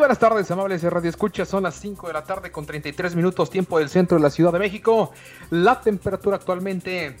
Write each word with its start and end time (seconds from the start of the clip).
Buenas 0.00 0.18
tardes, 0.18 0.50
amables 0.50 0.80
de 0.80 0.88
Radio 0.88 1.10
Escucha. 1.10 1.44
Son 1.44 1.62
las 1.62 1.74
5 1.74 2.06
de 2.06 2.14
la 2.14 2.24
tarde 2.24 2.50
con 2.50 2.64
33 2.64 3.14
minutos, 3.14 3.50
tiempo 3.50 3.78
del 3.78 3.90
centro 3.90 4.16
de 4.16 4.22
la 4.22 4.30
Ciudad 4.30 4.50
de 4.50 4.58
México. 4.58 5.12
La 5.50 5.78
temperatura 5.78 6.36
actualmente 6.36 7.18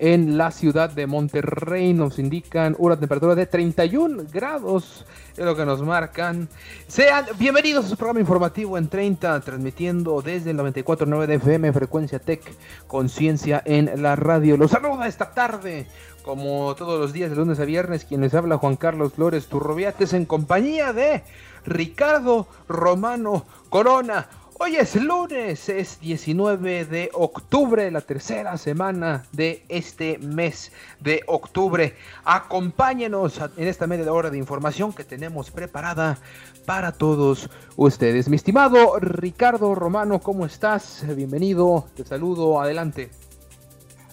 en 0.00 0.36
la 0.36 0.50
ciudad 0.50 0.90
de 0.90 1.06
Monterrey 1.06 1.94
nos 1.94 2.18
indican 2.18 2.74
una 2.80 2.98
temperatura 2.98 3.36
de 3.36 3.46
31 3.46 4.24
grados, 4.32 5.06
es 5.36 5.44
lo 5.44 5.54
que 5.54 5.64
nos 5.64 5.80
marcan. 5.80 6.48
Sean 6.88 7.26
bienvenidos 7.38 7.84
a 7.84 7.88
su 7.90 7.96
programa 7.96 8.18
informativo 8.18 8.76
en 8.76 8.88
30, 8.88 9.40
transmitiendo 9.40 10.20
desde 10.20 10.50
el 10.50 10.58
94.9 10.58 11.26
de 11.26 11.34
FM, 11.36 11.72
Frecuencia 11.72 12.18
Tech, 12.18 12.42
Conciencia 12.88 13.62
en 13.64 14.02
la 14.02 14.16
radio. 14.16 14.56
Los 14.56 14.72
saluda 14.72 15.06
esta 15.06 15.30
tarde 15.30 15.86
como 16.28 16.74
todos 16.74 17.00
los 17.00 17.14
días 17.14 17.30
de 17.30 17.36
lunes 17.36 17.58
a 17.58 17.64
viernes, 17.64 18.04
quien 18.04 18.20
les 18.20 18.34
habla 18.34 18.58
Juan 18.58 18.76
Carlos 18.76 19.14
Flores 19.14 19.46
Turroviates 19.46 20.12
en 20.12 20.26
compañía 20.26 20.92
de 20.92 21.22
Ricardo 21.68 22.46
Romano 22.66 23.44
Corona. 23.68 24.28
Hoy 24.58 24.76
es 24.76 24.96
lunes, 24.96 25.68
es 25.68 26.00
19 26.00 26.86
de 26.86 27.10
octubre, 27.12 27.90
la 27.90 28.00
tercera 28.00 28.56
semana 28.56 29.24
de 29.30 29.62
este 29.68 30.18
mes 30.18 30.72
de 30.98 31.22
octubre. 31.26 31.94
Acompáñenos 32.24 33.40
en 33.56 33.68
esta 33.68 33.86
media 33.86 34.12
hora 34.12 34.30
de 34.30 34.38
información 34.38 34.92
que 34.92 35.04
tenemos 35.04 35.50
preparada 35.50 36.18
para 36.66 36.90
todos 36.90 37.48
ustedes. 37.76 38.28
Mi 38.28 38.36
estimado 38.36 38.98
Ricardo 38.98 39.74
Romano, 39.74 40.20
¿cómo 40.20 40.44
estás? 40.46 41.04
Bienvenido, 41.14 41.86
te 41.94 42.04
saludo, 42.04 42.60
adelante. 42.60 43.10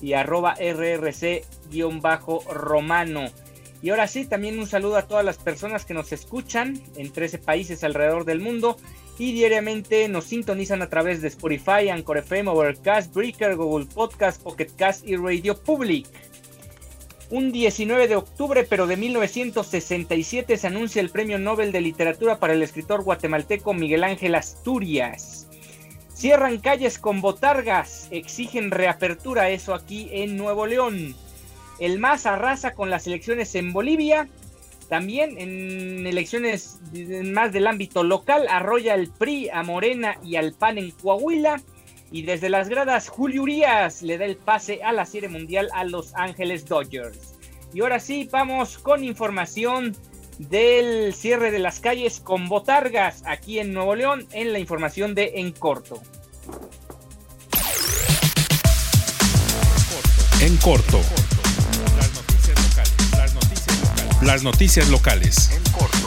y 0.00 0.14
arroba 0.14 0.54
RRC-Romano. 0.54 3.43
Y 3.84 3.90
ahora 3.90 4.08
sí, 4.08 4.24
también 4.24 4.58
un 4.58 4.66
saludo 4.66 4.96
a 4.96 5.06
todas 5.06 5.26
las 5.26 5.36
personas 5.36 5.84
que 5.84 5.92
nos 5.92 6.10
escuchan 6.10 6.80
en 6.96 7.12
13 7.12 7.36
países 7.36 7.84
alrededor 7.84 8.24
del 8.24 8.40
mundo 8.40 8.78
y 9.18 9.34
diariamente 9.34 10.08
nos 10.08 10.24
sintonizan 10.24 10.80
a 10.80 10.88
través 10.88 11.20
de 11.20 11.28
Spotify, 11.28 11.90
Anchor 11.90 12.16
FM, 12.16 12.50
Overcast, 12.50 13.12
Breaker, 13.12 13.56
Google 13.56 13.84
Podcast, 13.84 14.42
Pocket 14.42 14.70
Cast 14.74 15.06
y 15.06 15.16
Radio 15.16 15.60
Public. 15.60 16.06
Un 17.28 17.52
19 17.52 18.08
de 18.08 18.16
octubre, 18.16 18.64
pero 18.64 18.86
de 18.86 18.96
1967, 18.96 20.56
se 20.56 20.66
anuncia 20.66 21.02
el 21.02 21.10
Premio 21.10 21.38
Nobel 21.38 21.70
de 21.70 21.82
Literatura 21.82 22.38
para 22.38 22.54
el 22.54 22.62
escritor 22.62 23.04
guatemalteco 23.04 23.74
Miguel 23.74 24.04
Ángel 24.04 24.34
Asturias. 24.34 25.46
Cierran 26.14 26.56
calles 26.56 26.98
con 26.98 27.20
botargas, 27.20 28.08
exigen 28.10 28.70
reapertura, 28.70 29.50
eso 29.50 29.74
aquí 29.74 30.08
en 30.10 30.38
Nuevo 30.38 30.64
León. 30.64 31.14
El 31.78 31.98
MAS 31.98 32.26
arrasa 32.26 32.74
con 32.74 32.90
las 32.90 33.06
elecciones 33.06 33.54
en 33.54 33.72
Bolivia. 33.72 34.28
También 34.88 35.38
en 35.38 36.06
elecciones 36.06 36.78
más 37.24 37.52
del 37.52 37.66
ámbito 37.66 38.04
local, 38.04 38.46
arrolla 38.48 38.94
el 38.94 39.10
PRI 39.10 39.48
a 39.50 39.62
Morena 39.62 40.18
y 40.22 40.36
al 40.36 40.52
PAN 40.52 40.78
en 40.78 40.90
Coahuila. 40.90 41.62
Y 42.10 42.22
desde 42.22 42.48
las 42.48 42.68
gradas, 42.68 43.08
Julio 43.08 43.42
Urias 43.42 44.02
le 44.02 44.18
da 44.18 44.24
el 44.24 44.36
pase 44.36 44.82
a 44.82 44.92
la 44.92 45.06
Serie 45.06 45.28
Mundial 45.28 45.68
a 45.74 45.84
Los 45.84 46.14
Ángeles 46.14 46.66
Dodgers. 46.66 47.34
Y 47.72 47.80
ahora 47.80 47.98
sí, 47.98 48.28
vamos 48.30 48.78
con 48.78 49.02
información 49.02 49.96
del 50.38 51.14
cierre 51.14 51.50
de 51.50 51.58
las 51.58 51.80
calles 51.80 52.20
con 52.20 52.48
botargas 52.48 53.22
aquí 53.26 53.58
en 53.58 53.72
Nuevo 53.72 53.94
León 53.94 54.26
en 54.32 54.52
la 54.52 54.58
información 54.58 55.14
de 55.14 55.32
En 55.36 55.52
Corto. 55.52 56.00
En 60.40 60.56
corto. 60.58 61.00
Las 64.24 64.42
noticias 64.42 64.88
locales. 64.88 65.50
En 65.50 65.62
corto. 65.70 65.98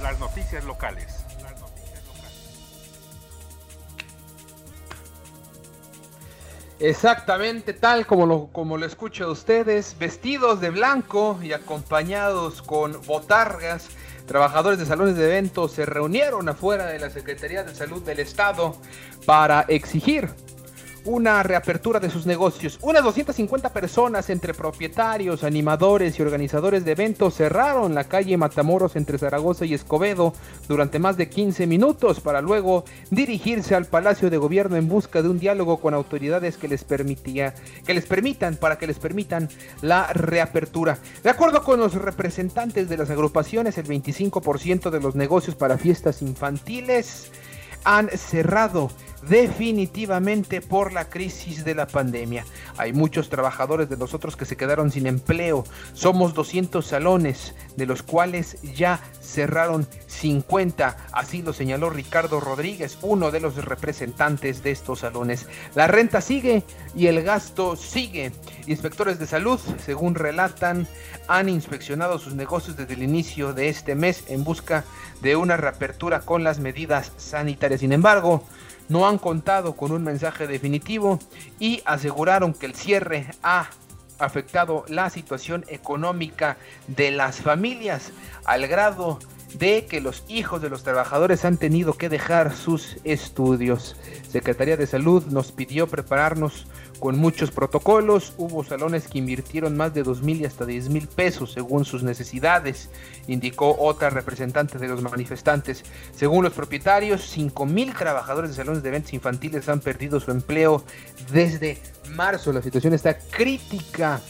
Las 0.00 0.20
noticias 0.20 0.62
locales. 0.64 1.24
Exactamente 6.78 7.72
tal 7.72 8.06
como 8.06 8.24
lo, 8.24 8.46
como 8.52 8.76
lo 8.76 8.86
ustedes, 9.32 9.96
vestidos 9.98 10.60
de 10.60 10.70
blanco 10.70 11.40
y 11.42 11.52
acompañados 11.52 12.62
con 12.62 13.00
botargas, 13.04 13.88
trabajadores 14.26 14.78
de 14.78 14.86
salones 14.86 15.16
de 15.16 15.24
eventos 15.24 15.72
se 15.72 15.86
reunieron 15.86 16.48
afuera 16.48 16.86
de 16.86 17.00
la 17.00 17.10
Secretaría 17.10 17.64
de 17.64 17.74
Salud 17.74 18.02
del 18.04 18.20
Estado 18.20 18.76
para 19.26 19.62
exigir 19.62 20.30
una 21.04 21.42
reapertura 21.42 22.00
de 22.00 22.10
sus 22.10 22.26
negocios. 22.26 22.78
Unas 22.82 23.04
250 23.04 23.72
personas 23.72 24.30
entre 24.30 24.54
propietarios, 24.54 25.44
animadores 25.44 26.18
y 26.18 26.22
organizadores 26.22 26.84
de 26.84 26.92
eventos 26.92 27.34
cerraron 27.34 27.94
la 27.94 28.04
calle 28.04 28.36
Matamoros 28.36 28.96
entre 28.96 29.18
Zaragoza 29.18 29.64
y 29.66 29.74
Escobedo 29.74 30.32
durante 30.68 30.98
más 30.98 31.16
de 31.16 31.28
15 31.28 31.66
minutos 31.66 32.20
para 32.20 32.40
luego 32.40 32.84
dirigirse 33.10 33.74
al 33.74 33.86
Palacio 33.86 34.30
de 34.30 34.38
Gobierno 34.38 34.76
en 34.76 34.88
busca 34.88 35.22
de 35.22 35.28
un 35.28 35.38
diálogo 35.38 35.78
con 35.78 35.94
autoridades 35.94 36.56
que 36.56 36.68
les 36.68 36.84
permitía 36.84 37.54
que 37.86 37.94
les 37.94 38.06
permitan 38.06 38.56
para 38.56 38.78
que 38.78 38.86
les 38.86 38.98
permitan 38.98 39.48
la 39.82 40.12
reapertura. 40.12 40.98
De 41.22 41.30
acuerdo 41.30 41.62
con 41.62 41.80
los 41.80 41.94
representantes 41.94 42.88
de 42.88 42.96
las 42.96 43.10
agrupaciones, 43.10 43.78
el 43.78 43.86
25% 43.86 44.90
de 44.90 45.00
los 45.00 45.14
negocios 45.14 45.56
para 45.56 45.78
fiestas 45.78 46.22
infantiles 46.22 47.30
han 47.84 48.08
cerrado 48.08 48.90
definitivamente 49.28 50.60
por 50.60 50.92
la 50.92 51.08
crisis 51.08 51.64
de 51.64 51.74
la 51.74 51.86
pandemia. 51.86 52.44
Hay 52.76 52.92
muchos 52.92 53.28
trabajadores 53.28 53.88
de 53.88 53.96
nosotros 53.96 54.36
que 54.36 54.44
se 54.44 54.56
quedaron 54.56 54.90
sin 54.90 55.06
empleo. 55.06 55.64
Somos 55.92 56.34
200 56.34 56.84
salones, 56.84 57.54
de 57.76 57.86
los 57.86 58.02
cuales 58.02 58.58
ya 58.62 59.00
cerraron 59.20 59.86
50. 60.14 60.96
Así 61.12 61.42
lo 61.42 61.52
señaló 61.52 61.90
Ricardo 61.90 62.40
Rodríguez, 62.40 62.98
uno 63.02 63.30
de 63.30 63.40
los 63.40 63.56
representantes 63.64 64.62
de 64.62 64.70
estos 64.70 65.00
salones. 65.00 65.46
La 65.74 65.86
renta 65.86 66.20
sigue 66.20 66.62
y 66.94 67.06
el 67.08 67.22
gasto 67.22 67.76
sigue. 67.76 68.32
Inspectores 68.66 69.18
de 69.18 69.26
salud, 69.26 69.60
según 69.84 70.14
relatan, 70.14 70.86
han 71.28 71.48
inspeccionado 71.48 72.18
sus 72.18 72.34
negocios 72.34 72.76
desde 72.76 72.94
el 72.94 73.02
inicio 73.02 73.52
de 73.52 73.68
este 73.68 73.94
mes 73.94 74.24
en 74.28 74.44
busca 74.44 74.84
de 75.20 75.36
una 75.36 75.56
reapertura 75.56 76.20
con 76.20 76.44
las 76.44 76.58
medidas 76.58 77.12
sanitarias. 77.16 77.80
Sin 77.80 77.92
embargo, 77.92 78.44
no 78.88 79.08
han 79.08 79.18
contado 79.18 79.74
con 79.76 79.92
un 79.92 80.04
mensaje 80.04 80.46
definitivo 80.46 81.18
y 81.58 81.82
aseguraron 81.84 82.52
que 82.54 82.66
el 82.66 82.74
cierre 82.74 83.26
ha 83.42 83.68
afectado 84.18 84.84
la 84.88 85.10
situación 85.10 85.64
económica 85.68 86.56
de 86.86 87.10
las 87.10 87.40
familias 87.40 88.12
al 88.44 88.66
grado 88.66 89.18
de 89.58 89.86
que 89.86 90.00
los 90.00 90.24
hijos 90.28 90.60
de 90.60 90.68
los 90.68 90.82
trabajadores 90.82 91.44
han 91.44 91.56
tenido 91.56 91.94
que 91.94 92.08
dejar 92.08 92.56
sus 92.56 92.96
estudios. 93.04 93.96
Secretaría 94.28 94.76
de 94.76 94.86
Salud 94.86 95.24
nos 95.26 95.52
pidió 95.52 95.86
prepararnos 95.86 96.66
con 96.98 97.18
muchos 97.18 97.50
protocolos. 97.50 98.32
Hubo 98.36 98.64
salones 98.64 99.06
que 99.06 99.18
invirtieron 99.18 99.76
más 99.76 99.94
de 99.94 100.02
dos 100.02 100.22
mil 100.22 100.40
y 100.40 100.44
hasta 100.44 100.66
diez 100.66 100.88
mil 100.88 101.06
pesos 101.06 101.52
según 101.52 101.84
sus 101.84 102.02
necesidades, 102.02 102.90
indicó 103.28 103.76
otra 103.78 104.10
representante 104.10 104.78
de 104.78 104.88
los 104.88 105.02
manifestantes. 105.02 105.84
Según 106.16 106.44
los 106.44 106.52
propietarios, 106.52 107.22
cinco 107.22 107.64
mil 107.64 107.94
trabajadores 107.94 108.50
de 108.50 108.56
salones 108.56 108.82
de 108.82 108.88
eventos 108.88 109.12
infantiles 109.12 109.68
han 109.68 109.80
perdido 109.80 110.18
su 110.18 110.30
empleo 110.30 110.84
desde 111.32 111.80
marzo. 112.10 112.52
La 112.52 112.62
situación 112.62 112.92
está 112.92 113.18
crítica 113.18 114.20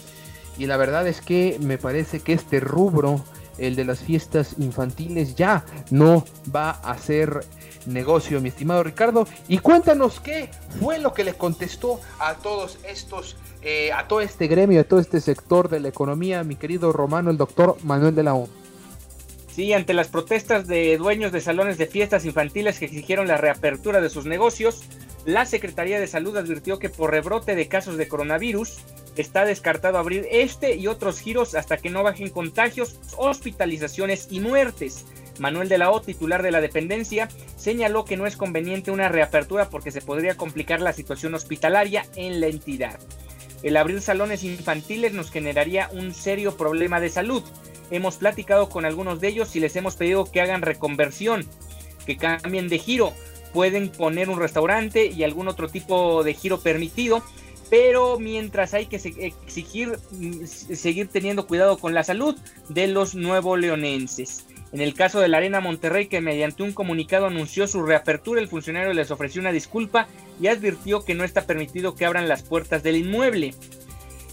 y 0.58 0.66
la 0.66 0.76
verdad 0.76 1.06
es 1.06 1.20
que 1.20 1.58
me 1.60 1.78
parece 1.78 2.20
que 2.20 2.32
este 2.32 2.60
rubro, 2.60 3.24
el 3.58 3.76
de 3.76 3.84
las 3.84 4.00
fiestas 4.00 4.56
infantiles, 4.58 5.34
ya 5.34 5.64
no 5.90 6.24
va 6.54 6.70
a 6.70 6.96
ser 6.98 7.40
negocio, 7.86 8.40
mi 8.40 8.48
estimado 8.48 8.82
Ricardo. 8.82 9.26
Y 9.48 9.58
cuéntanos 9.58 10.20
qué 10.20 10.50
fue 10.80 10.98
lo 10.98 11.12
que 11.14 11.24
le 11.24 11.34
contestó 11.34 12.00
a 12.18 12.34
todos 12.34 12.78
estos, 12.86 13.36
eh, 13.62 13.92
a 13.92 14.08
todo 14.08 14.20
este 14.20 14.46
gremio, 14.46 14.80
a 14.80 14.84
todo 14.84 15.00
este 15.00 15.20
sector 15.20 15.68
de 15.68 15.80
la 15.80 15.88
economía, 15.88 16.44
mi 16.44 16.56
querido 16.56 16.92
Romano, 16.92 17.30
el 17.30 17.36
doctor 17.36 17.76
Manuel 17.84 18.14
de 18.14 18.22
la 18.22 18.34
O. 18.34 18.48
Sí, 19.54 19.72
ante 19.72 19.94
las 19.94 20.08
protestas 20.08 20.66
de 20.66 20.96
dueños 20.96 21.30
de 21.30 21.40
salones 21.40 21.78
de 21.78 21.86
fiestas 21.86 22.24
infantiles 22.24 22.78
que 22.78 22.86
exigieron 22.86 23.28
la 23.28 23.36
reapertura 23.36 24.00
de 24.00 24.10
sus 24.10 24.26
negocios, 24.26 24.82
la 25.24 25.46
Secretaría 25.46 26.00
de 26.00 26.08
Salud 26.08 26.36
advirtió 26.36 26.78
que 26.78 26.90
por 26.90 27.12
rebrote 27.12 27.54
de 27.54 27.68
casos 27.68 27.96
de 27.96 28.08
coronavirus 28.08 28.78
está 29.16 29.44
descartado 29.44 29.98
abrir 29.98 30.26
este 30.30 30.76
y 30.76 30.86
otros 30.86 31.20
giros 31.20 31.54
hasta 31.54 31.76
que 31.76 31.90
no 31.90 32.02
bajen 32.02 32.30
contagios, 32.30 32.98
hospitalizaciones 33.16 34.28
y 34.30 34.40
muertes. 34.40 35.06
Manuel 35.38 35.68
de 35.68 35.78
la 35.78 35.90
O, 35.90 36.00
titular 36.00 36.42
de 36.42 36.50
la 36.50 36.60
dependencia, 36.60 37.28
señaló 37.56 38.04
que 38.04 38.16
no 38.16 38.26
es 38.26 38.36
conveniente 38.36 38.90
una 38.90 39.08
reapertura 39.08 39.68
porque 39.68 39.90
se 39.90 40.00
podría 40.00 40.36
complicar 40.36 40.80
la 40.80 40.92
situación 40.92 41.34
hospitalaria 41.34 42.06
en 42.14 42.40
la 42.40 42.46
entidad. 42.46 42.98
El 43.62 43.76
abrir 43.76 44.00
salones 44.00 44.44
infantiles 44.44 45.12
nos 45.14 45.30
generaría 45.30 45.88
un 45.92 46.12
serio 46.12 46.56
problema 46.56 47.00
de 47.00 47.08
salud. 47.08 47.42
Hemos 47.90 48.16
platicado 48.16 48.68
con 48.68 48.84
algunos 48.84 49.20
de 49.20 49.28
ellos 49.28 49.56
y 49.56 49.60
les 49.60 49.74
hemos 49.76 49.96
pedido 49.96 50.30
que 50.30 50.40
hagan 50.40 50.62
reconversión, 50.62 51.46
que 52.06 52.16
cambien 52.16 52.68
de 52.68 52.78
giro. 52.78 53.12
Pueden 53.52 53.88
poner 53.88 54.28
un 54.28 54.38
restaurante 54.38 55.06
y 55.06 55.22
algún 55.22 55.48
otro 55.48 55.68
tipo 55.68 56.22
de 56.24 56.34
giro 56.34 56.60
permitido, 56.60 57.22
pero 57.74 58.20
mientras 58.20 58.72
hay 58.72 58.86
que 58.86 59.00
exigir 59.18 59.98
mm, 60.12 60.44
seguir 60.46 61.08
teniendo 61.08 61.48
cuidado 61.48 61.76
con 61.76 61.92
la 61.92 62.04
salud 62.04 62.36
de 62.68 62.86
los 62.86 63.16
nuevo 63.16 63.56
leonenses. 63.56 64.46
En 64.70 64.80
el 64.80 64.94
caso 64.94 65.18
de 65.18 65.26
la 65.26 65.38
Arena 65.38 65.60
Monterrey, 65.60 66.06
que 66.06 66.20
mediante 66.20 66.62
un 66.62 66.72
comunicado 66.72 67.26
anunció 67.26 67.66
su 67.66 67.82
reapertura, 67.82 68.40
el 68.40 68.46
funcionario 68.46 68.92
les 68.92 69.10
ofreció 69.10 69.40
una 69.40 69.50
disculpa 69.50 70.06
y 70.40 70.46
advirtió 70.46 71.04
que 71.04 71.16
no 71.16 71.24
está 71.24 71.46
permitido 71.46 71.96
que 71.96 72.04
abran 72.04 72.28
las 72.28 72.44
puertas 72.44 72.84
del 72.84 72.94
inmueble. 72.94 73.54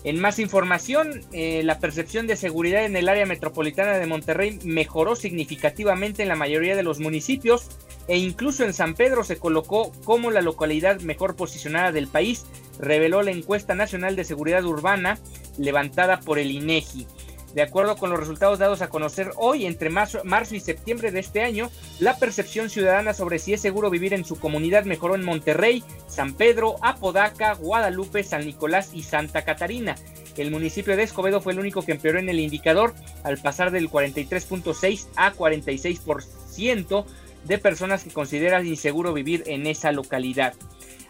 En 0.03 0.19
más 0.19 0.37
información, 0.37 1.21
eh, 1.31 1.61
la 1.63 1.79
percepción 1.79 2.27
de 2.27 2.35
seguridad 2.35 2.85
en 2.85 2.95
el 2.95 3.09
área 3.09 3.25
metropolitana 3.25 3.97
de 3.97 4.05
Monterrey 4.05 4.59
mejoró 4.63 5.15
significativamente 5.15 6.21
en 6.21 6.29
la 6.29 6.35
mayoría 6.35 6.75
de 6.75 6.83
los 6.83 6.99
municipios 6.99 7.69
e 8.07 8.17
incluso 8.17 8.63
en 8.63 8.73
San 8.73 8.95
Pedro 8.95 9.23
se 9.23 9.37
colocó 9.37 9.91
como 10.03 10.31
la 10.31 10.41
localidad 10.41 11.01
mejor 11.01 11.35
posicionada 11.35 11.91
del 11.91 12.07
país, 12.07 12.45
reveló 12.81 13.21
la 13.21 13.31
encuesta 13.31 13.75
nacional 13.75 14.15
de 14.15 14.23
seguridad 14.23 14.65
urbana 14.65 15.17
levantada 15.57 16.19
por 16.19 16.39
el 16.39 16.51
INEGI. 16.51 17.07
De 17.53 17.61
acuerdo 17.61 17.97
con 17.97 18.09
los 18.09 18.19
resultados 18.19 18.59
dados 18.59 18.81
a 18.81 18.89
conocer 18.89 19.31
hoy, 19.35 19.65
entre 19.65 19.89
marzo, 19.89 20.21
y 20.51 20.59
septiembre 20.61 21.11
de 21.11 21.19
este 21.19 21.41
año, 21.41 21.69
la 21.99 22.17
percepción 22.17 22.69
ciudadana 22.69 23.13
sobre 23.13 23.39
si 23.39 23.53
es 23.53 23.61
seguro 23.61 23.89
vivir 23.89 24.13
en 24.13 24.23
su 24.23 24.39
comunidad 24.39 24.85
mejoró 24.85 25.15
en 25.15 25.25
Monterrey, 25.25 25.83
San 26.07 26.33
Pedro, 26.33 26.77
Apodaca, 26.81 27.53
Guadalupe, 27.55 28.23
San 28.23 28.45
Nicolás 28.45 28.91
y 28.93 29.03
Santa 29.03 29.43
Catarina. 29.43 29.95
El 30.37 30.49
municipio 30.49 30.95
de 30.95 31.03
Escobedo 31.03 31.41
fue 31.41 31.53
el 31.53 31.59
único 31.59 31.83
que 31.83 31.91
empeoró 31.91 32.19
en 32.19 32.29
el 32.29 32.39
indicador 32.39 32.93
al 33.23 33.37
pasar 33.37 33.71
del 33.71 33.89
43.6 33.89 35.07
a 35.15 35.33
46% 35.33 37.05
de 37.43 37.57
personas 37.57 38.03
que 38.03 38.11
consideran 38.11 38.65
inseguro 38.65 39.13
vivir 39.13 39.43
en 39.47 39.67
esa 39.67 39.91
localidad. 39.91 40.53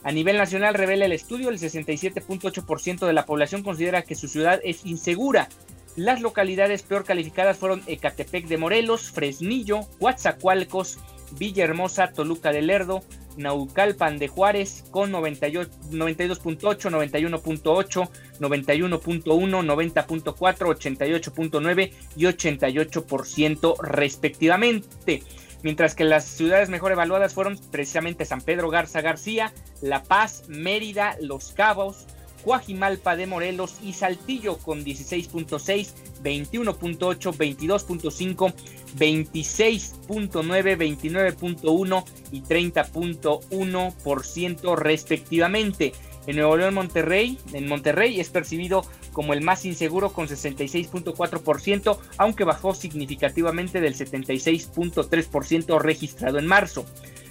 A 0.03 0.11
nivel 0.11 0.37
nacional 0.37 0.73
revela 0.73 1.05
el 1.05 1.11
estudio, 1.11 1.49
el 1.49 1.59
67.8% 1.59 3.05
de 3.05 3.13
la 3.13 3.25
población 3.25 3.63
considera 3.63 4.01
que 4.01 4.15
su 4.15 4.27
ciudad 4.27 4.59
es 4.63 4.85
insegura, 4.85 5.47
las 5.95 6.21
localidades 6.21 6.83
peor 6.83 7.03
calificadas 7.03 7.57
fueron 7.57 7.81
Ecatepec 7.85 8.47
de 8.47 8.57
Morelos, 8.57 9.11
Fresnillo, 9.11 9.81
Coatzacoalcos, 9.99 10.99
Villahermosa, 11.37 12.13
Toluca 12.13 12.53
de 12.53 12.61
Lerdo, 12.61 13.03
Naucalpan 13.35 14.17
de 14.17 14.29
Juárez 14.29 14.85
con 14.91 15.11
92.8, 15.11 15.69
91.8, 15.91 18.09
91.1, 18.39 19.23
90.4, 19.23 20.33
88.9 20.33 21.91
y 22.15 22.23
88% 22.23 23.81
respectivamente. 23.81 25.23
Mientras 25.63 25.95
que 25.95 26.03
las 26.03 26.25
ciudades 26.25 26.69
mejor 26.69 26.91
evaluadas 26.91 27.33
fueron 27.33 27.57
precisamente 27.71 28.25
San 28.25 28.41
Pedro 28.41 28.69
Garza 28.69 29.01
García, 29.01 29.53
La 29.81 30.03
Paz, 30.03 30.43
Mérida, 30.47 31.15
Los 31.21 31.51
Cabos, 31.51 32.07
Cuajimalpa 32.43 33.15
de 33.15 33.27
Morelos 33.27 33.75
y 33.83 33.93
Saltillo 33.93 34.57
con 34.57 34.83
16.6, 34.83 35.93
21.8, 36.23 36.97
22.5, 36.97 38.53
26.9, 38.97 40.77
29.1 40.77 42.03
y 42.31 42.41
30.1% 42.41 44.75
respectivamente. 44.75 45.93
En 46.27 46.35
Nuevo 46.35 46.55
León, 46.55 46.73
Monterrey, 46.75 47.39
en 47.53 47.67
Monterrey 47.67 48.19
es 48.19 48.29
percibido 48.29 48.85
como 49.11 49.33
el 49.33 49.41
más 49.41 49.65
inseguro 49.65 50.13
con 50.13 50.27
66.4%, 50.27 51.97
aunque 52.17 52.43
bajó 52.43 52.73
significativamente 52.75 53.81
del 53.81 53.95
76.3% 53.95 55.79
registrado 55.79 56.37
en 56.37 56.45
marzo. 56.45 56.85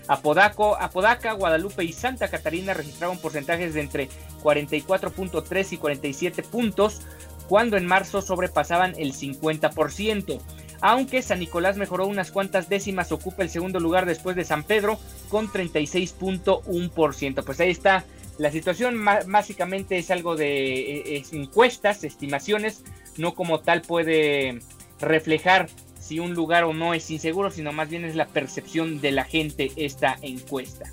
Apodaco, 0.08 0.76
Apodaca, 0.76 1.32
Guadalupe 1.34 1.84
y 1.84 1.92
Santa 1.92 2.28
Catarina 2.28 2.74
registraron 2.74 3.18
porcentajes 3.18 3.74
de 3.74 3.80
entre 3.80 4.08
44.3 4.42 5.72
y 5.72 5.76
47 5.76 6.42
puntos, 6.42 7.02
cuando 7.48 7.76
en 7.76 7.86
marzo 7.86 8.20
sobrepasaban 8.20 8.94
el 8.98 9.12
50%. 9.12 10.40
Aunque 10.80 11.22
San 11.22 11.38
Nicolás 11.40 11.76
mejoró 11.76 12.06
unas 12.06 12.30
cuantas 12.32 12.68
décimas, 12.68 13.12
ocupa 13.12 13.42
el 13.42 13.50
segundo 13.50 13.78
lugar 13.78 14.06
después 14.06 14.34
de 14.34 14.44
San 14.44 14.64
Pedro 14.64 14.98
con 15.28 15.48
36.1%. 15.48 17.44
Pues 17.44 17.60
ahí 17.60 17.70
está 17.70 18.04
la 18.40 18.50
situación, 18.50 19.04
básicamente 19.04 19.98
es 19.98 20.10
algo 20.10 20.34
de 20.34 21.16
e, 21.18 21.24
encuestas, 21.32 22.04
estimaciones, 22.04 22.82
no 23.18 23.34
como 23.34 23.60
tal 23.60 23.82
puede 23.82 24.60
reflejar 24.98 25.68
si 25.98 26.20
un 26.20 26.32
lugar 26.32 26.64
o 26.64 26.72
no 26.72 26.94
es 26.94 27.10
inseguro, 27.10 27.50
sino 27.50 27.70
más 27.72 27.90
bien 27.90 28.06
es 28.06 28.16
la 28.16 28.26
percepción 28.26 29.02
de 29.02 29.12
la 29.12 29.24
gente 29.24 29.70
esta 29.76 30.16
encuesta. 30.22 30.90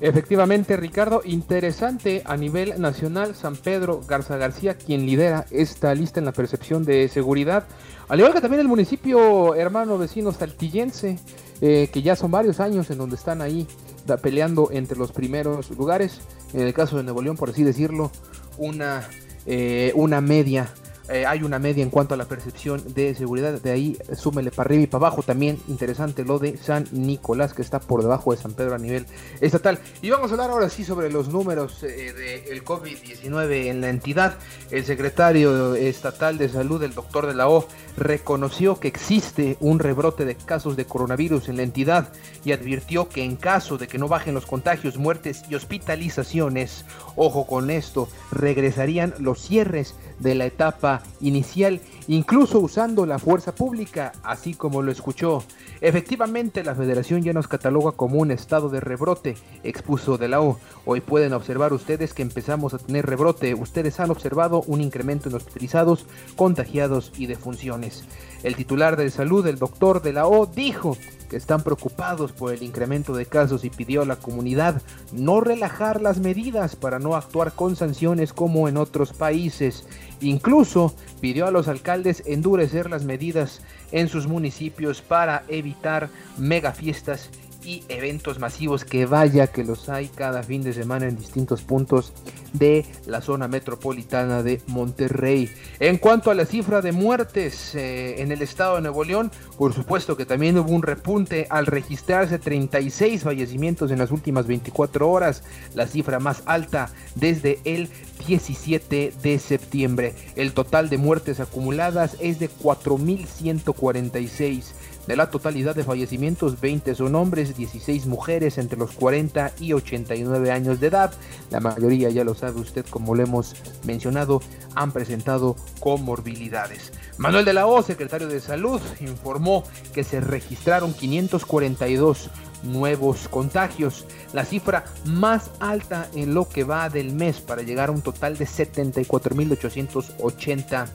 Efectivamente, 0.00 0.76
Ricardo, 0.76 1.22
interesante 1.24 2.22
a 2.24 2.36
nivel 2.36 2.80
nacional, 2.80 3.36
San 3.36 3.54
Pedro 3.54 4.00
Garza 4.08 4.38
García, 4.38 4.74
quien 4.74 5.06
lidera 5.06 5.46
esta 5.52 5.94
lista 5.94 6.18
en 6.18 6.26
la 6.26 6.32
percepción 6.32 6.84
de 6.84 7.06
seguridad, 7.06 7.68
al 8.08 8.18
igual 8.18 8.34
que 8.34 8.40
también 8.40 8.60
el 8.60 8.68
municipio 8.68 9.54
hermano 9.54 9.98
vecino 9.98 10.32
saltillense, 10.32 11.16
eh, 11.60 11.90
que 11.92 12.02
ya 12.02 12.16
son 12.16 12.32
varios 12.32 12.58
años 12.58 12.90
en 12.90 12.98
donde 12.98 13.14
están 13.14 13.40
ahí 13.40 13.68
peleando 14.16 14.70
entre 14.72 14.98
los 14.98 15.12
primeros 15.12 15.70
lugares, 15.70 16.20
en 16.52 16.60
el 16.62 16.72
caso 16.72 16.96
de 16.96 17.02
Nuevo 17.02 17.22
León, 17.22 17.36
por 17.36 17.50
así 17.50 17.62
decirlo, 17.62 18.10
una, 18.56 19.08
eh, 19.46 19.92
una 19.94 20.20
media 20.20 20.72
eh, 21.08 21.24
hay 21.26 21.42
una 21.42 21.58
media 21.58 21.82
en 21.82 21.90
cuanto 21.90 22.14
a 22.14 22.16
la 22.16 22.26
percepción 22.26 22.82
de 22.94 23.14
seguridad. 23.14 23.60
De 23.60 23.70
ahí 23.70 23.96
súmele 24.14 24.50
para 24.50 24.68
arriba 24.68 24.82
y 24.84 24.86
para 24.86 25.06
abajo. 25.06 25.22
También 25.22 25.58
interesante 25.68 26.24
lo 26.24 26.38
de 26.38 26.56
San 26.58 26.86
Nicolás, 26.92 27.54
que 27.54 27.62
está 27.62 27.80
por 27.80 28.02
debajo 28.02 28.32
de 28.32 28.40
San 28.40 28.52
Pedro 28.52 28.74
a 28.74 28.78
nivel 28.78 29.06
estatal. 29.40 29.78
Y 30.02 30.10
vamos 30.10 30.30
a 30.30 30.34
hablar 30.34 30.50
ahora 30.50 30.68
sí 30.68 30.84
sobre 30.84 31.10
los 31.10 31.28
números 31.28 31.82
eh, 31.82 32.12
del 32.46 32.64
COVID-19 32.64 33.66
en 33.66 33.80
la 33.80 33.88
entidad. 33.88 34.36
El 34.70 34.84
secretario 34.84 35.74
estatal 35.74 36.36
de 36.36 36.48
salud, 36.48 36.82
el 36.82 36.94
doctor 36.94 37.26
de 37.26 37.34
la 37.34 37.48
O, 37.48 37.66
reconoció 37.96 38.78
que 38.78 38.88
existe 38.88 39.56
un 39.60 39.78
rebrote 39.78 40.24
de 40.24 40.34
casos 40.34 40.76
de 40.76 40.84
coronavirus 40.84 41.48
en 41.48 41.56
la 41.56 41.62
entidad 41.62 42.12
y 42.44 42.52
advirtió 42.52 43.08
que 43.08 43.24
en 43.24 43.36
caso 43.36 43.78
de 43.78 43.88
que 43.88 43.98
no 43.98 44.08
bajen 44.08 44.34
los 44.34 44.46
contagios, 44.46 44.98
muertes 44.98 45.42
y 45.48 45.54
hospitalizaciones, 45.54 46.84
ojo 47.16 47.46
con 47.46 47.70
esto, 47.70 48.08
regresarían 48.30 49.14
los 49.18 49.40
cierres 49.40 49.94
de 50.18 50.34
la 50.34 50.46
etapa 50.46 50.97
inicial, 51.20 51.80
incluso 52.06 52.60
usando 52.60 53.06
la 53.06 53.18
fuerza 53.18 53.54
pública, 53.54 54.12
así 54.22 54.54
como 54.54 54.82
lo 54.82 54.92
escuchó. 54.92 55.42
Efectivamente, 55.80 56.64
la 56.64 56.74
federación 56.74 57.22
ya 57.22 57.32
nos 57.32 57.48
cataloga 57.48 57.92
como 57.92 58.18
un 58.18 58.30
estado 58.30 58.68
de 58.68 58.80
rebrote, 58.80 59.36
expuso 59.62 60.18
de 60.18 60.28
la 60.28 60.40
O. 60.40 60.58
Hoy 60.84 61.00
pueden 61.00 61.32
observar 61.32 61.72
ustedes 61.72 62.14
que 62.14 62.22
empezamos 62.22 62.74
a 62.74 62.78
tener 62.78 63.06
rebrote. 63.06 63.54
Ustedes 63.54 64.00
han 64.00 64.10
observado 64.10 64.62
un 64.66 64.80
incremento 64.80 65.28
en 65.28 65.36
hospitalizados, 65.36 66.06
contagiados 66.36 67.12
y 67.16 67.26
defunciones. 67.26 68.04
El 68.42 68.56
titular 68.56 68.96
de 68.96 69.10
salud, 69.10 69.46
el 69.46 69.58
doctor 69.58 70.02
de 70.02 70.12
la 70.12 70.26
O, 70.26 70.46
dijo 70.46 70.96
que 71.28 71.36
están 71.36 71.62
preocupados 71.62 72.32
por 72.32 72.52
el 72.52 72.62
incremento 72.62 73.14
de 73.14 73.26
casos 73.26 73.64
y 73.64 73.70
pidió 73.70 74.02
a 74.02 74.06
la 74.06 74.16
comunidad 74.16 74.82
no 75.12 75.40
relajar 75.40 76.00
las 76.00 76.18
medidas 76.18 76.76
para 76.76 76.98
no 76.98 77.14
actuar 77.14 77.52
con 77.52 77.76
sanciones 77.76 78.32
como 78.32 78.68
en 78.68 78.76
otros 78.76 79.12
países. 79.12 79.86
Incluso 80.20 80.94
pidió 81.20 81.46
a 81.46 81.50
los 81.50 81.68
alcaldes 81.68 82.22
endurecer 82.26 82.90
las 82.90 83.04
medidas 83.04 83.60
en 83.92 84.08
sus 84.08 84.26
municipios 84.26 85.02
para 85.02 85.44
evitar 85.48 86.10
megafiestas 86.36 87.30
y 87.68 87.84
eventos 87.90 88.38
masivos 88.38 88.86
que 88.86 89.04
vaya 89.04 89.48
que 89.48 89.62
los 89.62 89.90
hay 89.90 90.08
cada 90.08 90.42
fin 90.42 90.62
de 90.62 90.72
semana 90.72 91.06
en 91.06 91.18
distintos 91.18 91.60
puntos 91.60 92.14
de 92.54 92.86
la 93.06 93.20
zona 93.20 93.46
metropolitana 93.46 94.42
de 94.42 94.62
Monterrey. 94.68 95.50
En 95.78 95.98
cuanto 95.98 96.30
a 96.30 96.34
la 96.34 96.46
cifra 96.46 96.80
de 96.80 96.92
muertes 96.92 97.74
eh, 97.74 98.22
en 98.22 98.32
el 98.32 98.40
estado 98.40 98.76
de 98.76 98.80
Nuevo 98.80 99.04
León, 99.04 99.30
por 99.58 99.74
supuesto 99.74 100.16
que 100.16 100.24
también 100.24 100.56
hubo 100.56 100.70
un 100.70 100.82
repunte 100.82 101.46
al 101.50 101.66
registrarse 101.66 102.38
36 102.38 103.22
fallecimientos 103.22 103.90
en 103.90 103.98
las 103.98 104.12
últimas 104.12 104.46
24 104.46 105.10
horas, 105.10 105.42
la 105.74 105.86
cifra 105.86 106.20
más 106.20 106.42
alta 106.46 106.88
desde 107.16 107.58
el 107.64 107.90
17 108.26 109.12
de 109.22 109.38
septiembre. 109.38 110.14
El 110.36 110.54
total 110.54 110.88
de 110.88 110.96
muertes 110.96 111.38
acumuladas 111.38 112.16
es 112.18 112.38
de 112.38 112.48
4.146. 112.48 114.72
De 115.08 115.16
la 115.16 115.30
totalidad 115.30 115.74
de 115.74 115.82
fallecimientos, 115.84 116.60
20 116.60 116.94
son 116.94 117.14
hombres, 117.14 117.56
16 117.56 118.04
mujeres 118.04 118.58
entre 118.58 118.78
los 118.78 118.92
40 118.92 119.52
y 119.58 119.72
89 119.72 120.50
años 120.50 120.80
de 120.80 120.88
edad. 120.88 121.14
La 121.50 121.60
mayoría, 121.60 122.10
ya 122.10 122.24
lo 122.24 122.34
sabe 122.34 122.60
usted, 122.60 122.84
como 122.84 123.14
lo 123.14 123.22
hemos 123.22 123.56
mencionado, 123.84 124.42
han 124.74 124.92
presentado 124.92 125.56
comorbilidades. 125.80 126.92
Manuel 127.16 127.46
de 127.46 127.54
la 127.54 127.66
O, 127.66 127.82
secretario 127.82 128.28
de 128.28 128.38
Salud, 128.38 128.82
informó 129.00 129.64
que 129.94 130.04
se 130.04 130.20
registraron 130.20 130.92
542 130.92 132.28
nuevos 132.64 133.28
contagios, 133.28 134.04
la 134.34 134.44
cifra 134.44 134.84
más 135.06 135.50
alta 135.58 136.10
en 136.14 136.34
lo 136.34 136.50
que 136.50 136.64
va 136.64 136.90
del 136.90 137.14
mes 137.14 137.40
para 137.40 137.62
llegar 137.62 137.88
a 137.88 137.92
un 137.92 138.02
total 138.02 138.36
de 138.36 138.44
74.880 138.44 140.86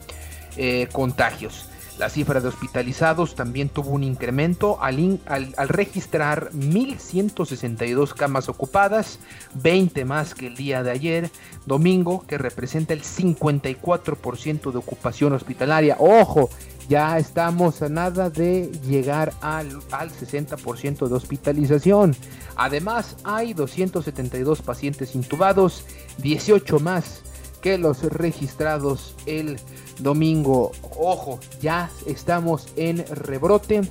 eh, 0.56 0.88
contagios. 0.92 1.68
La 1.98 2.10
cifra 2.10 2.40
de 2.40 2.48
hospitalizados 2.48 3.36
también 3.36 3.68
tuvo 3.68 3.90
un 3.90 4.02
incremento 4.02 4.78
al, 4.82 5.20
registrar 5.68 6.50
1.162 6.50 8.14
camas 8.14 8.48
ocupadas, 8.48 9.20
20 9.54 10.04
más 10.04 10.34
que 10.34 10.48
el 10.48 10.56
día 10.56 10.82
de 10.82 10.90
ayer, 10.90 11.30
domingo, 11.66 12.24
que 12.26 12.36
representa 12.36 12.94
el 12.94 13.02
54% 13.02 14.72
de 14.72 14.78
ocupación 14.78 15.34
hospitalaria. 15.34 15.96
Ojo, 16.00 16.50
ya 16.88 17.16
estamos 17.16 17.80
a 17.80 17.88
nada 17.88 18.28
de 18.28 18.72
llegar 18.86 19.32
al, 19.40 19.80
al 19.92 20.10
60% 20.10 21.06
de 21.06 21.14
hospitalización. 21.14 22.16
Además, 22.56 23.16
hay 23.22 23.54
272 23.54 24.62
pacientes 24.62 25.14
intubados, 25.14 25.84
18 26.18 26.80
más 26.80 27.22
que 27.64 27.78
los 27.78 28.02
registrados 28.02 29.14
el 29.24 29.58
domingo. 29.98 30.72
Ojo, 30.98 31.38
ya 31.60 31.90
estamos 32.06 32.68
en 32.76 33.04
rebrote 33.06 33.82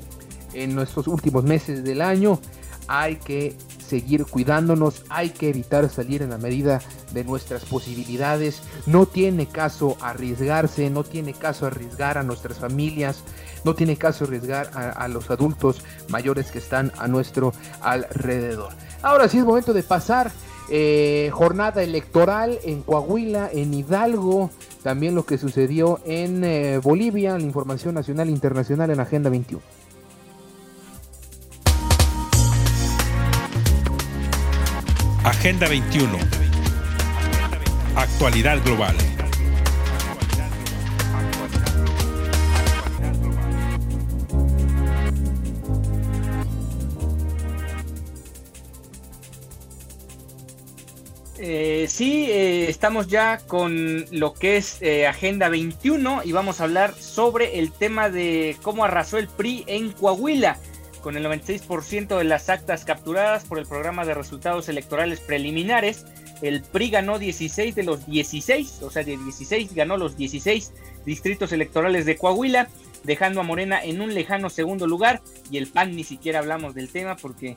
en 0.53 0.75
nuestros 0.75 1.07
últimos 1.07 1.43
meses 1.43 1.83
del 1.83 2.01
año. 2.01 2.39
Hay 2.87 3.15
que 3.17 3.55
seguir 3.93 4.25
cuidándonos, 4.25 5.03
hay 5.09 5.29
que 5.29 5.49
evitar 5.49 5.87
salir 5.89 6.21
en 6.21 6.31
la 6.31 6.37
medida 6.37 6.81
de 7.13 7.23
nuestras 7.23 7.65
posibilidades. 7.65 8.61
No 8.85 9.05
tiene 9.05 9.45
caso 9.45 9.97
arriesgarse, 10.01 10.89
no 10.89 11.03
tiene 11.03 11.33
caso 11.33 11.67
arriesgar 11.67 12.17
a 12.17 12.23
nuestras 12.23 12.57
familias, 12.57 13.23
no 13.63 13.75
tiene 13.75 13.95
caso 13.95 14.25
arriesgar 14.25 14.71
a, 14.73 15.07
los 15.07 15.29
adultos 15.29 15.83
mayores 16.09 16.51
que 16.51 16.57
están 16.57 16.91
a 16.97 17.07
nuestro 17.07 17.53
alrededor. 17.81 18.73
Ahora 19.01 19.27
sí 19.27 19.37
es 19.37 19.45
momento 19.45 19.73
de 19.73 19.83
pasar 19.83 20.31
eh, 20.69 21.29
jornada 21.31 21.83
electoral 21.83 22.57
en 22.63 22.81
Coahuila, 22.81 23.49
en 23.53 23.73
Hidalgo, 23.73 24.49
también 24.83 25.15
lo 25.15 25.25
que 25.25 25.37
sucedió 25.37 25.99
en 26.05 26.43
eh, 26.43 26.77
Bolivia, 26.77 27.37
la 27.37 27.43
información 27.43 27.95
nacional 27.95 28.27
e 28.27 28.31
internacional 28.31 28.91
en 28.91 28.99
Agenda 28.99 29.29
21. 29.29 29.63
Agenda 35.23 35.69
21. 35.69 36.17
Actualidad 37.95 38.61
global. 38.63 38.95
Eh, 51.45 51.87
sí, 51.89 52.27
eh, 52.31 52.69
estamos 52.69 53.07
ya 53.07 53.37
con 53.47 54.05
lo 54.11 54.33
que 54.33 54.55
es 54.55 54.81
eh, 54.81 55.07
Agenda 55.07 55.49
21 55.49 56.21
y 56.23 56.31
vamos 56.31 56.61
a 56.61 56.63
hablar 56.63 56.95
sobre 56.95 57.59
el 57.59 57.73
tema 57.73 58.09
de 58.09 58.55
cómo 58.61 58.85
arrasó 58.85 59.17
el 59.17 59.27
PRI 59.27 59.65
en 59.67 59.91
Coahuila, 59.91 60.57
con 61.01 61.17
el 61.17 61.25
96% 61.25 62.17
de 62.17 62.23
las 62.23 62.47
actas 62.47 62.85
capturadas 62.85 63.43
por 63.43 63.59
el 63.59 63.65
programa 63.65 64.05
de 64.05 64.13
resultados 64.13 64.69
electorales 64.69 65.19
preliminares. 65.19 66.05
El 66.41 66.61
PRI 66.61 66.91
ganó 66.91 67.19
16 67.19 67.75
de 67.75 67.83
los 67.83 68.05
16, 68.05 68.81
o 68.81 68.89
sea, 68.89 69.03
de 69.03 69.17
16 69.17 69.75
ganó 69.75 69.97
los 69.97 70.15
16 70.15 70.71
distritos 71.05 71.51
electorales 71.51 72.05
de 72.05 72.15
Coahuila, 72.15 72.69
dejando 73.03 73.41
a 73.41 73.43
Morena 73.43 73.83
en 73.83 73.99
un 73.99 74.13
lejano 74.13 74.49
segundo 74.49 74.87
lugar 74.87 75.21
y 75.51 75.57
el 75.57 75.67
PAN 75.67 75.93
ni 75.93 76.05
siquiera 76.05 76.39
hablamos 76.39 76.73
del 76.73 76.87
tema 76.87 77.17
porque 77.17 77.55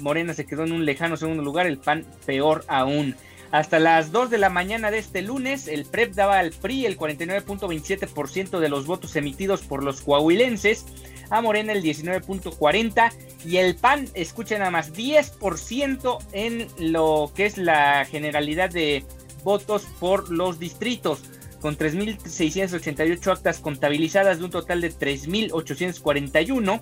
Morena 0.00 0.34
se 0.34 0.46
quedó 0.46 0.64
en 0.64 0.72
un 0.72 0.84
lejano 0.84 1.16
segundo 1.16 1.42
lugar, 1.42 1.66
el 1.66 1.78
PAN 1.78 2.04
peor 2.26 2.64
aún. 2.68 3.16
Hasta 3.50 3.78
las 3.78 4.12
2 4.12 4.28
de 4.28 4.38
la 4.38 4.50
mañana 4.50 4.90
de 4.90 4.98
este 4.98 5.22
lunes, 5.22 5.68
el 5.68 5.86
PREP 5.86 6.14
daba 6.14 6.38
al 6.38 6.50
PRI 6.50 6.84
el 6.84 6.98
49.27% 6.98 8.58
de 8.58 8.68
los 8.68 8.86
votos 8.86 9.16
emitidos 9.16 9.62
por 9.62 9.82
los 9.82 10.02
coahuilenses, 10.02 10.84
a 11.30 11.40
Morena 11.40 11.72
el 11.72 11.82
19.40% 11.82 13.12
y 13.46 13.56
el 13.56 13.76
PAN, 13.76 14.08
escuchen 14.14 14.58
nada 14.58 14.70
más, 14.70 14.92
10% 14.92 16.18
en 16.32 16.66
lo 16.78 17.32
que 17.34 17.46
es 17.46 17.56
la 17.56 18.04
generalidad 18.04 18.70
de 18.70 19.04
votos 19.44 19.86
por 19.98 20.30
los 20.30 20.58
distritos, 20.58 21.22
con 21.60 21.76
3.688 21.76 23.32
actas 23.32 23.60
contabilizadas 23.60 24.38
de 24.38 24.44
un 24.44 24.50
total 24.50 24.80
de 24.80 24.92
3.841 24.92 26.80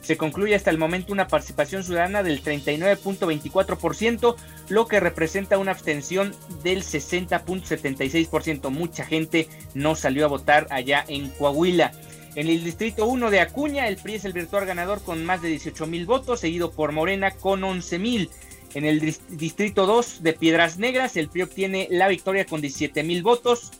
se 0.00 0.16
concluye 0.16 0.54
hasta 0.54 0.70
el 0.70 0.78
momento 0.78 1.12
una 1.12 1.28
participación 1.28 1.84
ciudadana 1.84 2.22
del 2.22 2.42
39.24%, 2.42 4.36
lo 4.68 4.86
que 4.86 5.00
representa 5.00 5.58
una 5.58 5.72
abstención 5.72 6.34
del 6.62 6.82
60.76%. 6.82 8.70
Mucha 8.70 9.04
gente 9.04 9.48
no 9.74 9.94
salió 9.96 10.24
a 10.24 10.28
votar 10.28 10.66
allá 10.70 11.04
en 11.08 11.28
Coahuila. 11.30 11.92
En 12.34 12.48
el 12.48 12.62
distrito 12.62 13.06
1 13.06 13.30
de 13.30 13.40
Acuña, 13.40 13.88
el 13.88 13.96
PRI 13.96 14.14
es 14.14 14.24
el 14.24 14.32
virtual 14.32 14.64
ganador 14.64 15.02
con 15.02 15.24
más 15.24 15.42
de 15.42 15.48
18 15.48 15.86
mil 15.86 16.06
votos, 16.06 16.40
seguido 16.40 16.70
por 16.70 16.92
Morena 16.92 17.32
con 17.32 17.64
11 17.64 17.98
mil. 17.98 18.30
En 18.74 18.84
el 18.84 19.16
distrito 19.30 19.86
2 19.86 20.22
de 20.22 20.34
Piedras 20.34 20.78
Negras, 20.78 21.16
el 21.16 21.28
PRI 21.28 21.42
obtiene 21.42 21.88
la 21.90 22.06
victoria 22.06 22.44
con 22.44 22.60
17 22.60 23.02
mil 23.02 23.22
votos, 23.22 23.72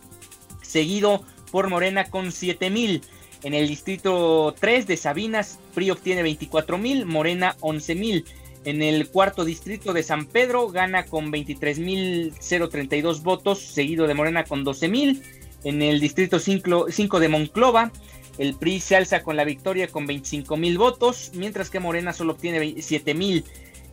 seguido 0.63 1.23
por 1.53 1.69
Morena 1.69 2.11
con 2.11 2.33
7 2.33 2.71
mil. 2.71 3.03
En 3.43 3.55
el 3.55 3.69
distrito 3.69 4.55
3 4.59 4.87
de 4.87 4.97
Sabinas, 4.97 5.59
PRI 5.75 5.91
obtiene 5.91 6.23
24 6.23 6.77
mil, 6.79 7.07
Morena 7.07 7.57
11 7.61 7.95
mil. 7.95 8.25
En 8.65 8.83
el 8.83 9.09
cuarto 9.09 9.45
distrito 9.45 9.93
de 9.93 10.03
San 10.03 10.27
Pedro 10.27 10.69
gana 10.69 11.05
con 11.07 11.31
23 11.31 11.79
mil 11.79 12.33
032 12.41 13.23
votos, 13.23 13.61
seguido 13.61 14.07
de 14.07 14.15
Morena 14.15 14.45
con 14.45 14.65
12 14.65 14.89
mil. 14.89 15.23
En 15.65 15.83
el 15.83 16.01
distrito 16.01 16.39
5 16.39 16.87
de 17.21 17.29
Monclova, 17.29 17.93
el 18.39 18.55
PRI 18.55 18.81
se 18.81 18.97
alza 18.97 19.23
con 19.23 19.37
la 19.37 19.45
victoria 19.45 19.89
con 19.89 20.07
25 20.07 20.57
mil 20.57 20.77
votos, 20.77 21.31
mientras 21.35 21.71
que 21.71 21.81
Morena 21.81 22.13
solo 22.13 22.33
obtiene 22.33 22.83
7 22.83 23.15
mil. 23.15 23.45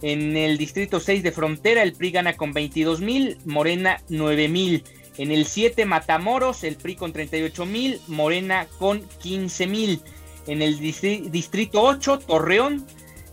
En 0.02 0.36
el 0.36 0.58
distrito 0.58 1.00
6 1.00 1.24
de 1.24 1.32
Frontera, 1.32 1.82
el 1.84 1.94
PRI 1.94 2.12
gana 2.12 2.34
con 2.36 2.52
22 2.52 3.02
mil, 3.02 3.38
Morena 3.46 4.02
9 4.10 4.50
mil. 4.50 4.84
En 5.18 5.32
el 5.32 5.46
7 5.46 5.86
Matamoros, 5.86 6.64
el 6.64 6.76
PRI 6.76 6.96
con 6.96 7.14
38 7.14 7.66
mil, 7.66 8.02
Morena 8.08 8.68
con 8.80 9.02
15 9.22 9.68
mil. 9.68 10.02
En 10.48 10.62
el 10.62 10.80
distrito 10.80 11.82
8, 11.82 12.20
Torreón, 12.20 12.86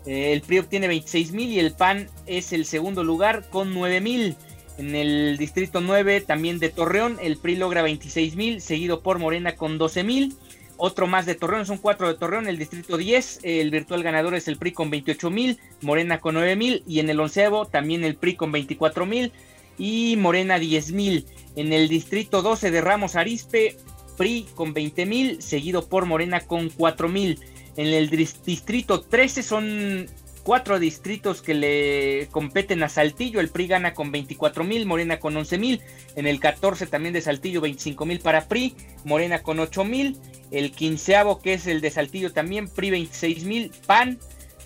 eh, 0.05 0.33
el 0.33 0.41
PRI 0.41 0.59
obtiene 0.59 0.87
26 0.87 1.31
mil 1.31 1.49
y 1.49 1.59
el 1.59 1.73
PAN 1.73 2.09
es 2.25 2.53
el 2.53 2.65
segundo 2.65 3.03
lugar 3.03 3.49
con 3.49 3.73
9 3.73 4.01
mil. 4.01 4.35
En 4.77 4.95
el 4.95 5.37
distrito 5.37 5.81
9 5.81 6.21
también 6.21 6.57
de 6.59 6.69
Torreón, 6.69 7.19
el 7.21 7.37
PRI 7.37 7.57
logra 7.57 7.83
26 7.83 8.35
mil, 8.35 8.61
seguido 8.61 9.01
por 9.01 9.19
Morena 9.19 9.55
con 9.55 9.77
12 9.77 10.03
mil. 10.03 10.35
Otro 10.77 11.05
más 11.05 11.25
de 11.25 11.35
Torreón, 11.35 11.67
son 11.67 11.77
cuatro 11.77 12.07
de 12.07 12.15
Torreón. 12.15 12.47
El 12.47 12.57
distrito 12.57 12.97
10, 12.97 13.41
el 13.43 13.69
virtual 13.69 14.01
ganador 14.01 14.33
es 14.33 14.47
el 14.47 14.57
PRI 14.57 14.71
con 14.71 14.89
28 14.89 15.29
mil, 15.29 15.59
Morena 15.81 16.19
con 16.19 16.33
9 16.33 16.55
mil. 16.55 16.83
Y 16.87 16.99
en 16.99 17.09
el 17.09 17.19
onceavo 17.19 17.65
también 17.65 18.03
el 18.03 18.15
PRI 18.15 18.35
con 18.35 18.51
24 18.51 19.05
mil 19.05 19.31
y 19.77 20.15
Morena 20.17 20.59
10 20.59 20.91
mil. 20.91 21.25
En 21.55 21.73
el 21.73 21.87
distrito 21.87 22.41
12 22.41 22.71
de 22.71 22.81
Ramos 22.81 23.15
Arispe, 23.15 23.77
PRI 24.17 24.47
con 24.55 24.73
20 24.73 25.05
mil, 25.05 25.41
seguido 25.41 25.87
por 25.87 26.05
Morena 26.05 26.41
con 26.41 26.69
4 26.69 27.09
mil. 27.09 27.39
En 27.75 27.87
el 27.87 28.09
distrito 28.09 29.01
13 29.01 29.43
son 29.43 30.07
cuatro 30.43 30.77
distritos 30.77 31.41
que 31.41 31.53
le 31.53 32.27
competen 32.31 32.83
a 32.83 32.89
Saltillo. 32.89 33.39
El 33.39 33.49
PRI 33.49 33.67
gana 33.67 33.93
con 33.93 34.11
24 34.11 34.63
mil, 34.63 34.85
Morena 34.85 35.19
con 35.19 35.35
11 35.35 35.57
mil. 35.57 35.81
En 36.15 36.27
el 36.27 36.39
14 36.39 36.85
también 36.87 37.13
de 37.13 37.21
Saltillo, 37.21 37.61
25 37.61 38.05
mil 38.05 38.19
para 38.19 38.47
PRI, 38.47 38.75
Morena 39.05 39.41
con 39.41 39.59
8 39.59 39.83
mil. 39.85 40.17
El 40.51 40.71
quinceavo, 40.71 41.41
que 41.41 41.53
es 41.53 41.65
el 41.65 41.81
de 41.81 41.89
Saltillo 41.89 42.31
también, 42.31 42.67
PRI 42.67 42.91
26 42.91 43.43
mil, 43.45 43.71
PAN 43.87 44.19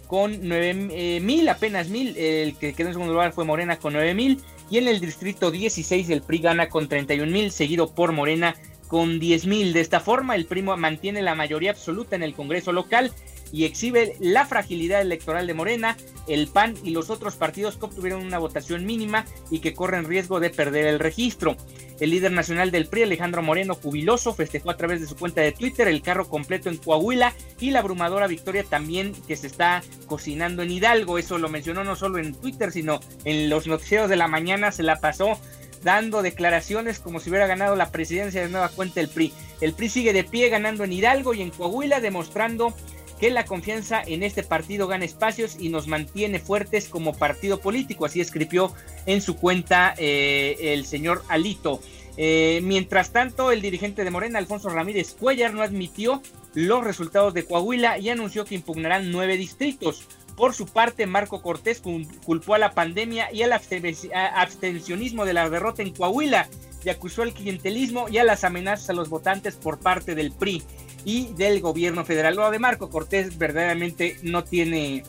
con 0.07 0.39
9 0.41 0.89
eh, 0.91 1.19
mil, 1.21 1.47
apenas 1.47 1.89
mil. 1.89 2.17
El 2.17 2.57
que 2.57 2.73
quedó 2.73 2.87
en 2.87 2.93
segundo 2.93 3.13
lugar 3.13 3.31
fue 3.31 3.45
Morena 3.45 3.77
con 3.77 3.93
9 3.93 4.13
mil. 4.13 4.41
Y 4.69 4.77
en 4.77 4.87
el 4.87 4.99
distrito 4.99 5.51
16 5.51 6.09
el 6.09 6.21
PRI 6.21 6.39
gana 6.39 6.69
con 6.69 6.87
31 6.87 7.31
mil, 7.31 7.51
seguido 7.51 7.93
por 7.93 8.11
Morena 8.11 8.55
con 8.87 9.19
10 9.19 9.45
mil. 9.45 9.73
De 9.73 9.81
esta 9.81 9.99
forma, 9.99 10.35
el 10.35 10.45
PRI 10.45 10.61
mantiene 10.63 11.21
la 11.21 11.35
mayoría 11.35 11.71
absoluta 11.71 12.15
en 12.15 12.23
el 12.23 12.33
Congreso 12.33 12.71
local 12.71 13.11
y 13.51 13.65
exhibe 13.65 14.15
la 14.19 14.45
fragilidad 14.45 15.01
electoral 15.01 15.47
de 15.47 15.53
Morena, 15.53 15.97
el 16.27 16.47
PAN 16.47 16.75
y 16.83 16.91
los 16.91 17.09
otros 17.09 17.35
partidos 17.35 17.77
que 17.77 17.85
obtuvieron 17.85 18.25
una 18.25 18.39
votación 18.39 18.85
mínima 18.85 19.25
y 19.49 19.59
que 19.59 19.73
corren 19.73 20.05
riesgo 20.05 20.39
de 20.39 20.49
perder 20.49 20.87
el 20.87 20.99
registro. 20.99 21.55
El 21.99 22.11
líder 22.11 22.31
nacional 22.31 22.69
del 22.69 22.87
PRI, 22.87 23.03
Alejandro 23.03 23.41
Moreno, 23.41 23.73
jubiloso, 23.73 24.33
festejó 24.33 24.69
a 24.69 24.77
través 24.77 25.01
de 25.01 25.07
su 25.07 25.15
cuenta 25.15 25.41
de 25.41 25.51
Twitter 25.51 25.87
el 25.87 26.03
carro 26.03 26.27
completo 26.27 26.69
en 26.69 26.77
Coahuila 26.77 27.33
y 27.59 27.71
la 27.71 27.79
abrumadora 27.79 28.27
victoria 28.27 28.63
también 28.63 29.13
que 29.27 29.35
se 29.35 29.47
está 29.47 29.81
cocinando 30.05 30.61
en 30.61 30.71
Hidalgo. 30.71 31.17
Eso 31.17 31.39
lo 31.39 31.49
mencionó 31.49 31.83
no 31.83 31.95
solo 31.95 32.19
en 32.19 32.35
Twitter, 32.35 32.71
sino 32.71 32.99
en 33.23 33.49
los 33.49 33.65
noticieros 33.65 34.09
de 34.09 34.15
la 34.15 34.27
mañana 34.27 34.71
se 34.71 34.83
la 34.83 34.99
pasó 34.99 35.39
dando 35.83 36.21
declaraciones 36.21 36.99
como 36.99 37.19
si 37.19 37.29
hubiera 37.29 37.47
ganado 37.47 37.75
la 37.75 37.91
presidencia 37.91 38.41
de 38.41 38.49
nueva 38.49 38.69
cuenta 38.69 38.99
el 38.99 39.09
PRI. 39.09 39.33
El 39.61 39.73
PRI 39.73 39.89
sigue 39.89 40.13
de 40.13 40.23
pie 40.23 40.49
ganando 40.49 40.83
en 40.83 40.93
Hidalgo 40.93 41.33
y 41.33 41.41
en 41.41 41.49
Coahuila, 41.49 41.99
demostrando 41.99 42.75
que 43.19 43.31
la 43.31 43.45
confianza 43.45 44.01
en 44.05 44.23
este 44.23 44.43
partido 44.43 44.87
gana 44.87 45.05
espacios 45.05 45.57
y 45.59 45.69
nos 45.69 45.87
mantiene 45.87 46.39
fuertes 46.39 46.87
como 46.87 47.13
partido 47.13 47.59
político, 47.59 48.05
así 48.05 48.21
escribió 48.21 48.73
en 49.05 49.21
su 49.21 49.37
cuenta 49.37 49.93
eh, 49.97 50.73
el 50.73 50.85
señor 50.85 51.23
Alito. 51.27 51.81
Eh, 52.17 52.61
mientras 52.63 53.11
tanto, 53.11 53.51
el 53.51 53.61
dirigente 53.61 54.03
de 54.03 54.11
Morena, 54.11 54.39
Alfonso 54.39 54.69
Ramírez 54.69 55.15
Cuellar, 55.19 55.53
no 55.53 55.61
admitió 55.61 56.21
los 56.53 56.83
resultados 56.83 57.33
de 57.33 57.45
Coahuila 57.45 57.99
y 57.99 58.09
anunció 58.09 58.45
que 58.45 58.55
impugnarán 58.55 59.11
nueve 59.11 59.37
distritos. 59.37 60.07
Por 60.35 60.53
su 60.53 60.67
parte, 60.67 61.07
Marco 61.07 61.41
Cortés 61.41 61.81
culpó 61.81 62.53
a 62.53 62.59
la 62.59 62.73
pandemia 62.73 63.31
y 63.33 63.41
al 63.41 63.53
abstencionismo 63.53 65.25
de 65.25 65.33
la 65.33 65.49
derrota 65.49 65.81
en 65.81 65.93
Coahuila 65.93 66.47
y 66.83 66.89
acusó 66.89 67.23
al 67.23 67.33
clientelismo 67.33 68.07
y 68.09 68.19
a 68.19 68.23
las 68.23 68.43
amenazas 68.43 68.91
a 68.91 68.93
los 68.93 69.09
votantes 69.09 69.55
por 69.55 69.79
parte 69.79 70.13
del 70.13 70.31
PRI 70.31 70.63
y 71.07 71.33
del 71.35 71.61
gobierno 71.61 72.03
federal. 72.03 72.35
Lo 72.35 72.51
de 72.51 72.59
Marco 72.59 72.89
Cortés 72.89 73.37
verdaderamente 73.37 74.17
no 74.23 74.43
tiene, 74.43 75.05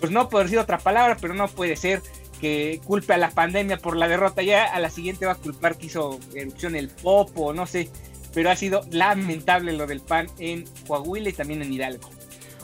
pues 0.00 0.10
no 0.10 0.28
puede 0.28 0.46
decir 0.46 0.58
otra 0.58 0.78
palabra, 0.78 1.16
pero 1.20 1.34
no 1.34 1.46
puede 1.46 1.76
ser 1.76 2.02
que 2.40 2.80
culpe 2.84 3.12
a 3.12 3.16
la 3.16 3.30
pandemia 3.30 3.78
por 3.78 3.96
la 3.96 4.08
derrota. 4.08 4.42
Ya 4.42 4.64
a 4.64 4.80
la 4.80 4.90
siguiente 4.90 5.24
va 5.24 5.32
a 5.32 5.36
culpar 5.36 5.78
que 5.78 5.86
hizo 5.86 6.18
erupción 6.34 6.74
el 6.74 6.88
Popo, 6.88 7.52
no 7.52 7.64
sé, 7.64 7.88
pero 8.34 8.50
ha 8.50 8.56
sido 8.56 8.80
lamentable 8.90 9.72
lo 9.72 9.86
del 9.86 10.00
PAN 10.00 10.26
en 10.40 10.64
Coahuila 10.84 11.28
y 11.28 11.32
también 11.32 11.62
en 11.62 11.72
Hidalgo. 11.72 12.10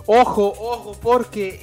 Ojo, 0.06 0.52
ojo, 0.58 0.96
porque 1.00 1.60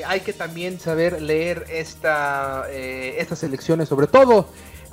eh, 0.00 0.04
hay 0.04 0.18
que 0.18 0.32
también 0.32 0.80
saber 0.80 1.22
leer 1.22 1.64
esta, 1.70 2.64
eh, 2.70 3.14
estas 3.20 3.44
elecciones, 3.44 3.88
sobre 3.88 4.08
todo 4.08 4.48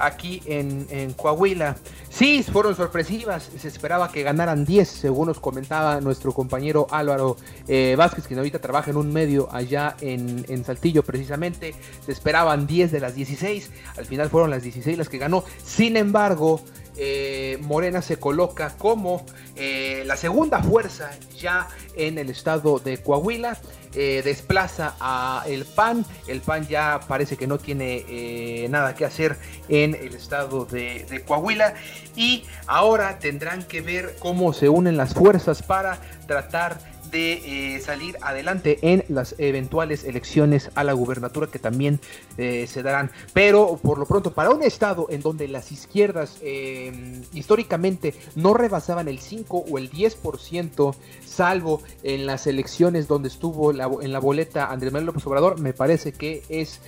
aquí 0.06 0.42
en, 0.46 1.14
Coahuila. 1.14 1.76
Sí, 2.10 2.44
fueron 2.44 2.76
sorpresivas, 2.76 3.50
se 3.58 3.68
esperaba 3.68 4.12
que 4.12 4.24
ganaran 4.24 4.66
10, 4.66 4.88
según 4.88 5.28
nos 5.28 5.40
comentaba 5.40 6.00
nuestro 6.02 6.32
compañero 6.32 6.88
Álvaro 6.92 7.38
eh, 7.68 7.96
Vázquez, 7.98 8.28
que 8.28 8.36
ahorita 8.36 8.60
trabaja 8.60 8.92
en 8.92 8.98
un 8.98 9.12
medio 9.12 9.50
allá 9.52 9.96
en, 10.02 10.46
en, 10.48 10.64
Saltillo 10.64 11.04
precisamente, 11.04 11.74
se 12.06 12.12
esperaban 12.12 12.68
10 12.68 12.92
de 12.92 13.00
las 13.00 13.16
16, 13.16 13.72
al 13.98 14.06
final 14.06 14.30
fueron 14.30 14.52
las 14.52 14.64
16 14.64 14.98
las 14.98 15.10
que 15.10 15.18
ganó, 15.18 15.44
sin 15.64 15.98
embargo... 15.98 16.62
Eh, 16.98 17.58
Morena 17.62 18.02
se 18.02 18.18
coloca 18.18 18.76
como 18.78 19.26
eh, 19.56 20.04
la 20.06 20.16
segunda 20.16 20.62
fuerza 20.62 21.10
ya 21.36 21.68
en 21.96 22.18
el 22.18 22.30
estado 22.30 22.80
de 22.80 23.02
Coahuila. 23.02 23.58
Eh, 23.96 24.22
desplaza 24.24 24.96
a 25.00 25.44
el 25.48 25.66
PAN. 25.66 26.06
El 26.28 26.42
PAN 26.42 26.68
ya 26.68 27.00
parece 27.08 27.38
que 27.38 27.48
no 27.48 27.58
tiene 27.58 28.68
nada 28.70 28.96
que 28.96 29.06
hacer 29.06 29.38
en 29.70 29.96
el 29.96 30.16
estado 30.16 30.66
de, 30.66 31.06
de, 31.10 31.24
Coahuila. 31.24 31.76
Y 32.16 32.46
ahora 32.68 33.20
tendrán 33.20 33.64
que 33.64 33.82
ver 33.82 34.16
cómo 34.20 34.54
se 34.54 34.70
unen 34.70 34.98
las 34.98 35.14
fuerzas 35.14 35.62
para 35.62 36.00
tratar 36.28 36.80
de 37.14 37.76
eh, 37.76 37.80
salir 37.80 38.18
adelante 38.22 38.80
en 38.82 39.06
las 39.08 39.36
eventuales 39.38 40.04
elecciones 40.04 40.72
a 40.74 40.84
la 40.84 40.94
gubernatura 40.94 41.48
que 41.48 41.60
también 41.60 42.00
eh, 42.38 42.66
se 42.68 42.82
darán. 42.82 43.12
Pero 43.34 43.80
por 43.82 44.00
lo 44.00 44.06
pronto, 44.06 44.34
para 44.34 44.50
un 44.50 44.64
estado 44.64 45.06
en 45.10 45.22
donde 45.22 45.48
las 45.48 45.72
izquierdas 45.72 46.38
eh, 46.42 47.22
históricamente 47.32 48.16
no 48.36 48.56
rebasaban 48.56 49.08
el 49.08 49.20
5 49.20 49.66
o 49.70 49.78
el 49.78 49.92
10%, 49.92 50.96
salvo 51.24 51.82
en 52.02 52.26
las 52.26 52.48
elecciones 52.48 53.08
donde 53.08 53.28
estuvo 53.28 53.72
en 53.72 54.12
la 54.12 54.20
boleta 54.20 54.72
Andrés 54.72 54.92
Manuel 54.92 55.08
López 55.08 55.28
Obrador, 55.28 55.60
me 55.60 55.74
parece 55.74 56.14
que 56.14 56.42
es 56.50 56.82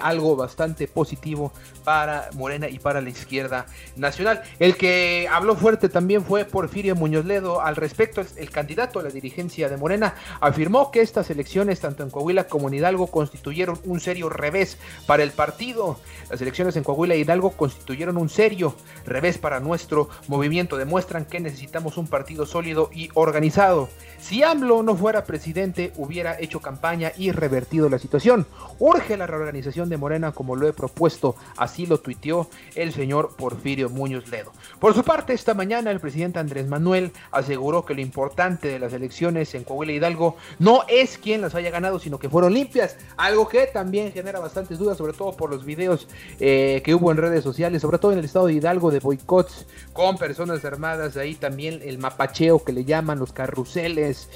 algo 0.00 0.36
bastante 0.36 0.86
positivo 0.86 1.52
para 1.84 2.30
Morena 2.34 2.68
y 2.68 2.78
para 2.78 3.00
la 3.00 3.10
izquierda 3.10 3.66
nacional. 3.96 4.42
El 4.60 4.76
que 4.76 5.28
habló 5.30 5.56
fuerte 5.56 5.88
también 5.88 6.24
fue 6.24 6.44
Porfirio 6.44 6.94
Muñoz 6.94 7.24
Ledo 7.24 7.60
al 7.60 7.74
respecto, 7.74 8.22
el 8.36 8.50
candidato 8.50 9.00
a 9.00 9.02
la 9.02 9.10
dirigencia 9.10 9.71
de 9.72 9.78
Morena, 9.78 10.14
afirmó 10.40 10.90
que 10.90 11.00
estas 11.00 11.30
elecciones, 11.30 11.80
tanto 11.80 12.02
en 12.02 12.10
Coahuila 12.10 12.44
como 12.44 12.68
en 12.68 12.74
Hidalgo, 12.74 13.08
constituyeron 13.08 13.78
un 13.84 14.00
serio 14.00 14.28
revés 14.28 14.78
para 15.06 15.22
el 15.22 15.32
partido. 15.32 15.98
Las 16.30 16.40
elecciones 16.40 16.76
en 16.76 16.84
Coahuila 16.84 17.14
e 17.14 17.18
Hidalgo 17.18 17.50
constituyeron 17.50 18.16
un 18.16 18.28
serio 18.28 18.74
revés 19.04 19.38
para 19.38 19.60
nuestro 19.60 20.08
movimiento. 20.28 20.76
Demuestran 20.76 21.24
que 21.24 21.40
necesitamos 21.40 21.96
un 21.96 22.06
partido 22.06 22.46
sólido 22.46 22.90
y 22.92 23.08
organizado. 23.14 23.88
Si 24.20 24.42
AMLO 24.42 24.82
no 24.82 24.96
fuera 24.96 25.24
presidente, 25.24 25.92
hubiera 25.96 26.38
hecho 26.38 26.60
campaña 26.60 27.12
y 27.16 27.32
revertido 27.32 27.88
la 27.88 27.98
situación. 27.98 28.46
Urge 28.78 29.16
la 29.16 29.26
reorganización 29.26 29.88
de 29.88 29.96
Morena 29.96 30.32
como 30.32 30.54
lo 30.54 30.68
he 30.68 30.72
propuesto, 30.72 31.34
así 31.56 31.86
lo 31.86 31.98
tuiteó 31.98 32.48
el 32.74 32.92
señor 32.92 33.34
Porfirio 33.36 33.90
Muñoz 33.90 34.28
Ledo. 34.28 34.52
Por 34.78 34.94
su 34.94 35.02
parte, 35.02 35.32
esta 35.32 35.54
mañana 35.54 35.90
el 35.90 36.00
presidente 36.00 36.38
Andrés 36.38 36.68
Manuel 36.68 37.12
aseguró 37.30 37.84
que 37.84 37.94
lo 37.94 38.00
importante 38.00 38.68
de 38.68 38.78
las 38.78 38.92
elecciones 38.92 39.54
en 39.54 39.61
Coahuila 39.64 39.92
Hidalgo 39.92 40.36
no 40.58 40.82
es 40.88 41.18
quien 41.18 41.40
las 41.40 41.54
haya 41.54 41.70
ganado, 41.70 41.98
sino 41.98 42.18
que 42.18 42.28
fueron 42.28 42.54
limpias, 42.54 42.96
algo 43.16 43.48
que 43.48 43.66
también 43.66 44.12
genera 44.12 44.40
bastantes 44.40 44.78
dudas, 44.78 44.98
sobre 44.98 45.12
todo 45.12 45.32
por 45.32 45.50
los 45.50 45.64
videos 45.64 46.08
eh, 46.40 46.82
que 46.84 46.94
hubo 46.94 47.10
en 47.10 47.18
redes 47.18 47.44
sociales, 47.44 47.82
sobre 47.82 47.98
todo 47.98 48.12
en 48.12 48.18
el 48.18 48.24
estado 48.24 48.46
de 48.46 48.54
Hidalgo 48.54 48.90
de 48.90 49.00
boicots 49.00 49.66
con 49.92 50.18
personas 50.18 50.64
armadas, 50.64 51.16
ahí 51.16 51.34
también 51.34 51.80
el 51.84 51.98
mapacheo 51.98 52.64
que 52.64 52.72
le 52.72 52.84
llaman 52.84 53.18
los 53.18 53.32
carruseles 53.32 54.28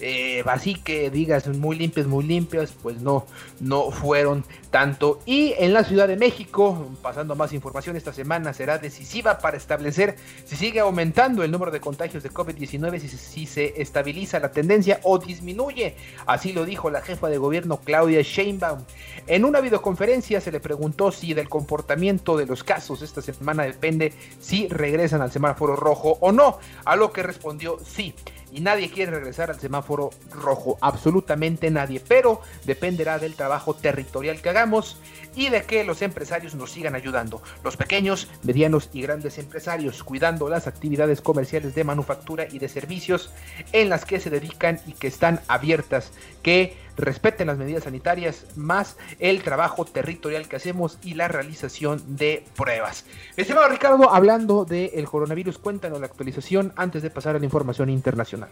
eh, 0.00 0.42
así 0.46 0.74
que 0.74 1.10
digas 1.10 1.46
muy 1.48 1.76
limpias, 1.76 2.06
muy 2.06 2.24
limpias, 2.24 2.72
pues 2.82 3.00
no, 3.02 3.26
no 3.60 3.90
fueron 3.90 4.44
tanto. 4.70 5.20
Y 5.26 5.54
en 5.58 5.72
la 5.72 5.84
Ciudad 5.84 6.08
de 6.08 6.16
México, 6.16 6.88
pasando 7.02 7.34
más 7.34 7.52
información, 7.52 7.96
esta 7.96 8.12
semana 8.12 8.52
será 8.52 8.78
decisiva 8.78 9.38
para 9.38 9.56
establecer 9.56 10.16
si 10.44 10.56
sigue 10.56 10.80
aumentando 10.80 11.42
el 11.42 11.50
número 11.50 11.70
de 11.70 11.80
contagios 11.80 12.22
de 12.22 12.30
COVID-19, 12.30 12.98
si, 12.98 13.08
si, 13.08 13.46
se 13.46 13.80
estabiliza 13.80 14.40
la 14.40 14.52
tendencia 14.52 14.69
o 15.02 15.18
disminuye. 15.18 15.96
Así 16.26 16.52
lo 16.52 16.64
dijo 16.64 16.90
la 16.90 17.02
jefa 17.02 17.28
de 17.28 17.38
gobierno 17.38 17.80
Claudia 17.80 18.22
Sheinbaum. 18.22 18.84
En 19.26 19.44
una 19.44 19.60
videoconferencia 19.60 20.40
se 20.40 20.52
le 20.52 20.60
preguntó 20.60 21.10
si 21.10 21.34
del 21.34 21.48
comportamiento 21.48 22.36
de 22.36 22.46
los 22.46 22.62
casos 22.62 23.02
esta 23.02 23.20
semana 23.20 23.64
depende 23.64 24.12
si 24.38 24.68
regresan 24.68 25.22
al 25.22 25.32
semáforo 25.32 25.76
rojo 25.76 26.18
o 26.20 26.32
no, 26.32 26.58
a 26.84 26.96
lo 26.96 27.12
que 27.12 27.22
respondió 27.22 27.78
sí 27.84 28.14
y 28.52 28.60
nadie 28.60 28.90
quiere 28.90 29.12
regresar 29.12 29.50
al 29.50 29.60
semáforo 29.60 30.10
rojo, 30.30 30.78
absolutamente 30.80 31.70
nadie, 31.70 32.00
pero 32.06 32.40
dependerá 32.64 33.18
del 33.18 33.34
trabajo 33.34 33.74
territorial 33.74 34.40
que 34.40 34.48
hagamos 34.48 34.98
y 35.34 35.48
de 35.48 35.62
que 35.62 35.84
los 35.84 36.02
empresarios 36.02 36.54
nos 36.54 36.72
sigan 36.72 36.94
ayudando, 36.94 37.42
los 37.62 37.76
pequeños, 37.76 38.28
medianos 38.42 38.90
y 38.92 39.02
grandes 39.02 39.38
empresarios, 39.38 40.02
cuidando 40.02 40.48
las 40.48 40.66
actividades 40.66 41.20
comerciales 41.20 41.74
de 41.74 41.84
manufactura 41.84 42.46
y 42.50 42.58
de 42.58 42.68
servicios 42.68 43.30
en 43.72 43.88
las 43.88 44.04
que 44.04 44.20
se 44.20 44.30
dedican 44.30 44.80
y 44.86 44.92
que 44.92 45.06
están 45.06 45.40
abiertas, 45.48 46.12
que 46.42 46.76
respeten 47.00 47.46
las 47.46 47.58
medidas 47.58 47.84
sanitarias, 47.84 48.46
más 48.56 48.96
el 49.18 49.42
trabajo 49.42 49.84
territorial 49.84 50.48
que 50.48 50.56
hacemos 50.56 50.98
y 51.02 51.14
la 51.14 51.28
realización 51.28 52.02
de 52.16 52.44
pruebas. 52.56 53.04
Estimado 53.36 53.68
Ricardo, 53.68 54.12
hablando 54.12 54.64
del 54.64 55.04
coronavirus, 55.04 55.58
cuéntanos 55.58 56.00
la 56.00 56.06
actualización 56.06 56.72
antes 56.76 57.02
de 57.02 57.10
pasar 57.10 57.36
a 57.36 57.38
la 57.38 57.44
información 57.44 57.90
internacional. 57.90 58.50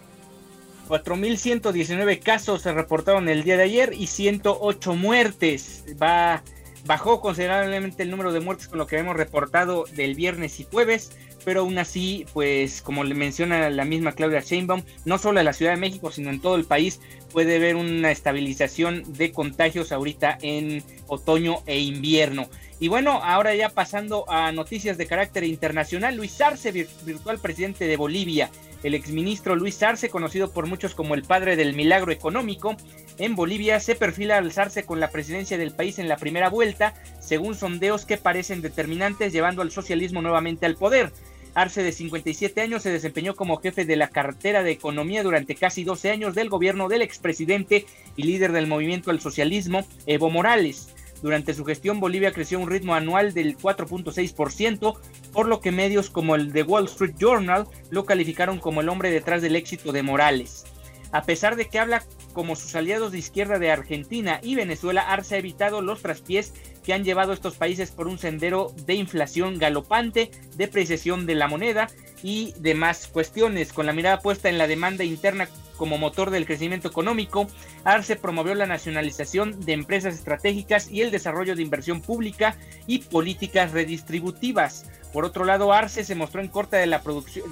4.119 0.88 2.20
casos 2.22 2.62
se 2.62 2.72
reportaron 2.72 3.28
el 3.28 3.44
día 3.44 3.58
de 3.58 3.64
ayer 3.64 3.92
y 3.92 4.06
108 4.06 4.94
muertes. 4.94 5.84
Va, 6.02 6.42
bajó 6.86 7.20
considerablemente 7.20 8.02
el 8.02 8.10
número 8.10 8.32
de 8.32 8.40
muertes 8.40 8.68
con 8.68 8.78
lo 8.78 8.86
que 8.86 8.96
hemos 8.96 9.16
reportado 9.16 9.84
del 9.94 10.14
viernes 10.14 10.58
y 10.60 10.64
jueves, 10.64 11.12
pero 11.48 11.60
aún 11.60 11.78
así, 11.78 12.26
pues 12.34 12.82
como 12.82 13.04
le 13.04 13.14
menciona 13.14 13.70
la 13.70 13.86
misma 13.86 14.12
Claudia 14.12 14.40
Sheinbaum, 14.40 14.82
no 15.06 15.16
solo 15.16 15.38
en 15.38 15.46
la 15.46 15.54
Ciudad 15.54 15.72
de 15.72 15.80
México, 15.80 16.12
sino 16.12 16.28
en 16.28 16.42
todo 16.42 16.56
el 16.56 16.66
país 16.66 17.00
puede 17.32 17.56
haber 17.56 17.74
una 17.74 18.10
estabilización 18.10 19.02
de 19.14 19.32
contagios 19.32 19.90
ahorita 19.90 20.36
en 20.42 20.84
otoño 21.06 21.62
e 21.64 21.78
invierno. 21.78 22.50
Y 22.80 22.88
bueno, 22.88 23.22
ahora 23.24 23.54
ya 23.54 23.70
pasando 23.70 24.30
a 24.30 24.52
noticias 24.52 24.98
de 24.98 25.06
carácter 25.06 25.42
internacional, 25.44 26.16
Luis 26.16 26.38
Arce, 26.42 26.70
virtual 26.70 27.38
presidente 27.38 27.86
de 27.86 27.96
Bolivia, 27.96 28.50
el 28.82 28.94
exministro 28.94 29.56
Luis 29.56 29.82
Arce, 29.82 30.10
conocido 30.10 30.52
por 30.52 30.66
muchos 30.66 30.94
como 30.94 31.14
el 31.14 31.22
padre 31.22 31.56
del 31.56 31.74
milagro 31.74 32.12
económico, 32.12 32.76
en 33.16 33.34
Bolivia 33.34 33.80
se 33.80 33.94
perfila 33.94 34.36
alzarse 34.36 34.84
con 34.84 35.00
la 35.00 35.10
presidencia 35.10 35.56
del 35.56 35.72
país 35.72 35.98
en 35.98 36.08
la 36.08 36.18
primera 36.18 36.50
vuelta, 36.50 36.92
según 37.20 37.54
sondeos 37.54 38.04
que 38.04 38.18
parecen 38.18 38.60
determinantes, 38.60 39.32
llevando 39.32 39.62
al 39.62 39.72
socialismo 39.72 40.20
nuevamente 40.20 40.66
al 40.66 40.76
poder. 40.76 41.10
Arce, 41.54 41.82
de 41.82 41.92
57 41.92 42.60
años, 42.60 42.82
se 42.82 42.90
desempeñó 42.90 43.34
como 43.34 43.58
jefe 43.58 43.84
de 43.84 43.96
la 43.96 44.08
cartera 44.08 44.62
de 44.62 44.70
Economía 44.70 45.22
durante 45.22 45.54
casi 45.54 45.84
12 45.84 46.10
años 46.10 46.34
del 46.34 46.48
gobierno 46.48 46.88
del 46.88 47.02
expresidente 47.02 47.86
y 48.16 48.22
líder 48.22 48.52
del 48.52 48.66
movimiento 48.66 49.10
al 49.10 49.20
socialismo, 49.20 49.86
Evo 50.06 50.30
Morales. 50.30 50.94
Durante 51.22 51.54
su 51.54 51.64
gestión, 51.64 51.98
Bolivia 51.98 52.32
creció 52.32 52.60
un 52.60 52.70
ritmo 52.70 52.94
anual 52.94 53.34
del 53.34 53.56
4.6%, 53.56 54.98
por 55.32 55.48
lo 55.48 55.60
que 55.60 55.72
medios 55.72 56.10
como 56.10 56.36
el 56.36 56.52
The 56.52 56.62
Wall 56.62 56.84
Street 56.84 57.14
Journal 57.18 57.66
lo 57.90 58.04
calificaron 58.04 58.60
como 58.60 58.80
el 58.80 58.88
hombre 58.88 59.10
detrás 59.10 59.42
del 59.42 59.56
éxito 59.56 59.90
de 59.92 60.02
Morales. 60.02 60.64
A 61.10 61.22
pesar 61.22 61.56
de 61.56 61.68
que 61.68 61.78
habla 61.78 62.04
como 62.32 62.54
sus 62.54 62.74
aliados 62.74 63.12
de 63.12 63.18
izquierda 63.18 63.58
de 63.58 63.70
Argentina 63.70 64.40
y 64.42 64.54
Venezuela, 64.54 65.02
Arce 65.02 65.36
ha 65.36 65.38
evitado 65.38 65.80
los 65.80 66.02
traspiés 66.02 66.52
que 66.84 66.92
han 66.92 67.04
llevado 67.04 67.32
a 67.32 67.34
estos 67.34 67.56
países 67.56 67.90
por 67.90 68.08
un 68.08 68.18
sendero 68.18 68.72
de 68.86 68.94
inflación 68.94 69.58
galopante, 69.58 70.30
depreciación 70.56 71.26
de 71.26 71.34
la 71.34 71.48
moneda 71.48 71.88
y 72.22 72.54
demás 72.58 73.06
cuestiones. 73.06 73.72
Con 73.72 73.86
la 73.86 73.92
mirada 73.92 74.20
puesta 74.20 74.48
en 74.48 74.58
la 74.58 74.66
demanda 74.66 75.04
interna 75.04 75.48
como 75.76 75.96
motor 75.96 76.30
del 76.30 76.46
crecimiento 76.46 76.88
económico, 76.88 77.46
Arce 77.84 78.16
promovió 78.16 78.54
la 78.54 78.66
nacionalización 78.66 79.60
de 79.60 79.72
empresas 79.72 80.14
estratégicas 80.14 80.90
y 80.90 81.02
el 81.02 81.10
desarrollo 81.10 81.54
de 81.54 81.62
inversión 81.62 82.02
pública 82.02 82.56
y 82.86 82.98
políticas 82.98 83.72
redistributivas. 83.72 84.86
Por 85.12 85.24
otro 85.24 85.44
lado, 85.44 85.72
Arce 85.72 86.04
se 86.04 86.14
mostró 86.14 86.42
en, 86.42 86.48
contra 86.48 86.78
de 86.78 86.86
la 86.86 87.02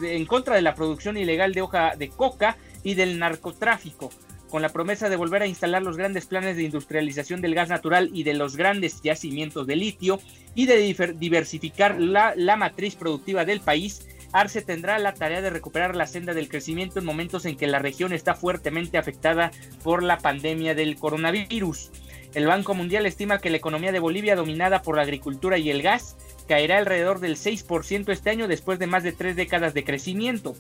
en 0.03 0.27
contra 0.27 0.57
de 0.57 0.63
la 0.63 0.75
producción 0.75 1.17
ilegal 1.17 1.55
de 1.55 1.63
hoja 1.63 1.95
de 1.97 2.09
coca 2.11 2.57
y 2.87 2.95
del 2.95 3.19
narcotráfico, 3.19 4.13
con 4.49 4.63
la 4.63 4.69
promesa 4.69 5.09
de 5.09 5.17
volver 5.17 5.43
a 5.43 5.49
instalar 5.49 5.83
los 5.83 5.97
grandes 5.97 6.27
planes 6.27 6.57
de 6.57 6.63
industrialización 6.63 7.41
del 7.41 7.57
gas 7.57 7.69
natural 7.69 8.11
y 8.13 8.23
de 8.23 8.35
los 8.35 8.57
grandes 8.57 9.03
yacimientos 9.03 9.67
de 9.67 9.75
litio 9.75 10.21
y 10.55 10.67
de 10.67 10.77
diversificar 11.19 12.01
la, 12.01 12.57
matriz 12.57 12.95
productiva 12.95 13.45
del 13.45 13.61
país 13.61 14.07
Arce 14.31 14.63
tendrá 14.63 15.01
la 15.01 15.15
tarea 15.15 15.43
de 15.43 15.51
recuperar 15.51 15.97
la 15.97 16.07
senda 16.07 16.33
del 16.33 16.49
crecimiento 16.49 17.01
en 17.01 17.07
momentos 17.07 17.45
en 17.45 17.57
que 17.57 17.67
la 17.67 17.81
región 17.81 18.13
está 18.13 18.35
fuertemente 18.35 18.99
afectada 18.99 19.51
por 19.83 20.05
la 20.05 20.19
pandemia 20.19 20.77
del 20.77 20.95
coronavirus. 20.97 21.91
El 22.35 22.47
Banco 22.47 22.75
Mundial 22.75 23.07
estima 23.07 23.39
que 23.41 23.51
la 23.51 23.57
economía 23.57 23.93
de 23.93 23.99
Bolivia, 23.99 24.37
dominada 24.37 24.83
por 24.83 24.97
la 24.97 25.03
agricultura 25.03 25.59
y 25.59 25.71
el 25.71 25.83
gas, 25.83 26.17
caerá 26.47 26.79
alrededor 26.79 27.19
del 27.19 27.37
6% 27.37 28.13
este 28.13 28.31
año 28.31 28.47
después 28.47 28.79
de 28.79 28.87
más 28.87 29.03
de 29.03 29.13
tres 29.13 29.35
décadas 29.35 29.75
de 29.75 29.85
crecimiento. 29.85 30.55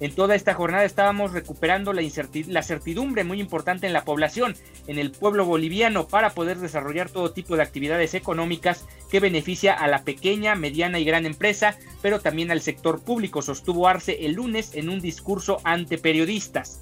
En 0.00 0.12
toda 0.14 0.34
esta 0.34 0.54
jornada 0.54 0.84
estábamos 0.84 1.32
recuperando 1.32 1.92
la, 1.92 2.62
certidumbre 2.62 3.22
muy 3.22 3.40
importante 3.40 3.86
en 3.86 3.92
la 3.92 4.04
población, 4.04 4.56
en 4.88 4.98
el 4.98 5.12
pueblo 5.12 5.44
boliviano, 5.44 6.08
para 6.08 6.30
poder 6.30 6.58
desarrollar 6.58 7.10
todo 7.10 7.32
tipo 7.32 7.56
de 7.56 7.62
actividades 7.62 8.14
económicas 8.14 8.86
que 9.10 9.20
beneficia 9.20 9.72
a 9.72 9.86
la 9.86 10.02
pequeña, 10.02 10.56
mediana 10.56 10.98
y 10.98 11.04
gran 11.04 11.26
empresa, 11.26 11.78
pero 12.02 12.20
también 12.20 12.50
al 12.50 12.60
sector 12.60 13.02
público, 13.02 13.40
sostuvo 13.40 13.86
Arce 13.86 14.26
el 14.26 14.32
lunes 14.32 14.74
en 14.74 14.88
un 14.88 15.00
discurso 15.00 15.60
ante 15.62 15.96
periodistas. 15.96 16.80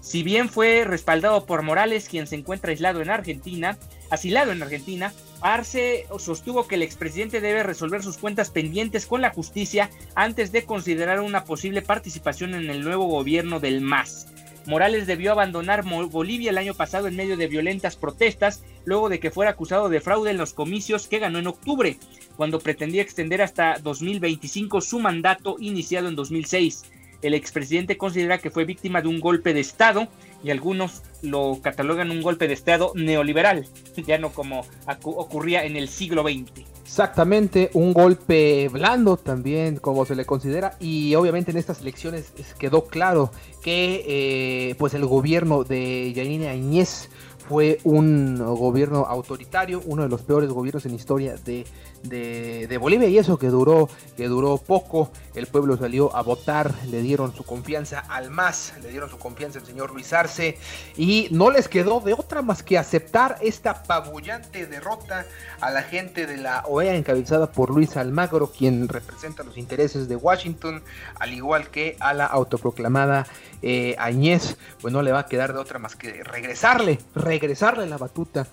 Si 0.00 0.22
bien 0.22 0.48
fue 0.48 0.84
respaldado 0.84 1.44
por 1.46 1.62
Morales, 1.62 2.08
quien 2.08 2.26
se 2.26 2.36
encuentra 2.36 2.70
aislado 2.70 3.02
en 3.02 3.10
Argentina, 3.10 3.76
asilado 4.08 4.52
en 4.52 4.62
Argentina, 4.62 5.12
Arce 5.46 6.06
sostuvo 6.18 6.66
que 6.66 6.74
el 6.74 6.82
expresidente 6.82 7.40
debe 7.40 7.62
resolver 7.62 8.02
sus 8.02 8.18
cuentas 8.18 8.50
pendientes 8.50 9.06
con 9.06 9.20
la 9.20 9.30
justicia 9.30 9.90
antes 10.16 10.50
de 10.50 10.64
considerar 10.64 11.20
una 11.20 11.44
posible 11.44 11.82
participación 11.82 12.54
en 12.54 12.68
el 12.68 12.82
nuevo 12.82 13.04
gobierno 13.04 13.60
del 13.60 13.80
MAS. 13.80 14.26
Morales 14.66 15.06
debió 15.06 15.30
abandonar 15.30 15.84
Bolivia 15.84 16.50
el 16.50 16.58
año 16.58 16.74
pasado 16.74 17.06
en 17.06 17.14
medio 17.14 17.36
de 17.36 17.46
violentas 17.46 17.94
protestas, 17.94 18.64
luego 18.84 19.08
de 19.08 19.20
que 19.20 19.30
fuera 19.30 19.52
acusado 19.52 19.88
de 19.88 20.00
fraude 20.00 20.32
en 20.32 20.36
los 20.36 20.52
comicios 20.52 21.06
que 21.06 21.20
ganó 21.20 21.38
en 21.38 21.46
octubre, 21.46 21.96
cuando 22.36 22.58
pretendía 22.58 23.02
extender 23.02 23.40
hasta 23.40 23.78
2025 23.78 24.80
su 24.80 24.98
mandato 24.98 25.58
iniciado 25.60 26.08
en 26.08 26.16
2006. 26.16 26.90
El 27.22 27.34
expresidente 27.34 27.96
considera 27.96 28.38
que 28.38 28.50
fue 28.50 28.64
víctima 28.64 29.00
de 29.00 29.08
un 29.08 29.20
golpe 29.20 29.54
de 29.54 29.60
Estado 29.60 30.08
y 30.42 30.50
algunos 30.50 31.02
lo 31.22 31.58
catalogan 31.62 32.10
un 32.10 32.22
golpe 32.22 32.48
de 32.48 32.54
Estado 32.54 32.92
neoliberal, 32.94 33.66
ya 34.06 34.18
no 34.18 34.32
como 34.32 34.64
ocurría 35.04 35.64
en 35.64 35.76
el 35.76 35.88
siglo 35.88 36.22
XX. 36.22 36.64
Exactamente, 36.84 37.70
un 37.74 37.92
golpe 37.92 38.68
blando 38.68 39.16
también, 39.16 39.76
como 39.76 40.06
se 40.06 40.14
le 40.14 40.24
considera, 40.24 40.76
y 40.78 41.14
obviamente 41.16 41.50
en 41.50 41.56
estas 41.56 41.80
elecciones 41.80 42.32
quedó 42.58 42.84
claro 42.84 43.32
que 43.62 44.04
eh, 44.06 44.74
pues 44.78 44.94
el 44.94 45.04
gobierno 45.04 45.64
de 45.64 46.12
Yanine 46.12 46.48
Añez 46.48 47.08
fue 47.48 47.78
un 47.84 48.38
gobierno 48.38 49.04
autoritario, 49.06 49.82
uno 49.84 50.02
de 50.02 50.08
los 50.08 50.22
peores 50.22 50.50
gobiernos 50.50 50.86
en 50.86 50.94
historia 50.94 51.36
de 51.36 51.64
de, 52.02 52.78
Bolivia 52.78 53.08
y 53.08 53.18
eso 53.18 53.38
que 53.38 53.48
duró, 53.48 53.88
que 54.16 54.28
duró 54.28 54.58
poco. 54.58 55.10
El 55.34 55.46
pueblo 55.46 55.76
salió 55.76 56.14
a 56.16 56.22
votar, 56.22 56.72
le 56.86 57.02
dieron 57.02 57.34
su 57.34 57.44
confianza 57.44 58.00
al 58.08 58.30
MAS, 58.30 58.74
le 58.82 58.88
dieron 58.88 59.10
su 59.10 59.18
confianza 59.18 59.58
al 59.58 59.66
señor 59.66 59.92
Luis 59.92 60.12
Arce 60.12 60.58
y 60.96 61.28
no 61.30 61.50
les 61.50 61.68
quedó 61.68 62.00
de 62.00 62.14
otra 62.14 62.42
más 62.42 62.62
que 62.62 62.78
aceptar 62.78 63.38
esta 63.42 63.70
apabullante 63.70 64.66
derrota 64.66 65.26
a 65.60 65.70
la 65.70 65.82
gente 65.82 66.26
de 66.26 66.38
la 66.38 66.64
OEA 66.66 66.94
encabezada 66.94 67.50
por 67.50 67.70
Luis 67.70 67.96
Almagro, 67.96 68.50
quien 68.50 68.88
representa 68.88 69.42
los 69.42 69.58
intereses 69.58 70.08
de 70.08 70.16
Washington, 70.16 70.82
al 71.18 71.34
igual 71.34 71.70
que 71.70 71.96
a 72.00 72.14
la 72.14 72.26
autoproclamada 72.26 73.26
eh, 73.62 73.94
Añez, 73.98 74.56
pues 74.80 74.92
no 74.92 75.02
le 75.02 75.12
va 75.12 75.20
a 75.20 75.26
quedar 75.26 75.52
de 75.52 75.58
otra 75.58 75.78
más 75.78 75.96
que 75.96 76.22
regresarle, 76.22 76.98
regresarle 77.14 77.86
la 77.86 77.98
batuta 77.98 78.46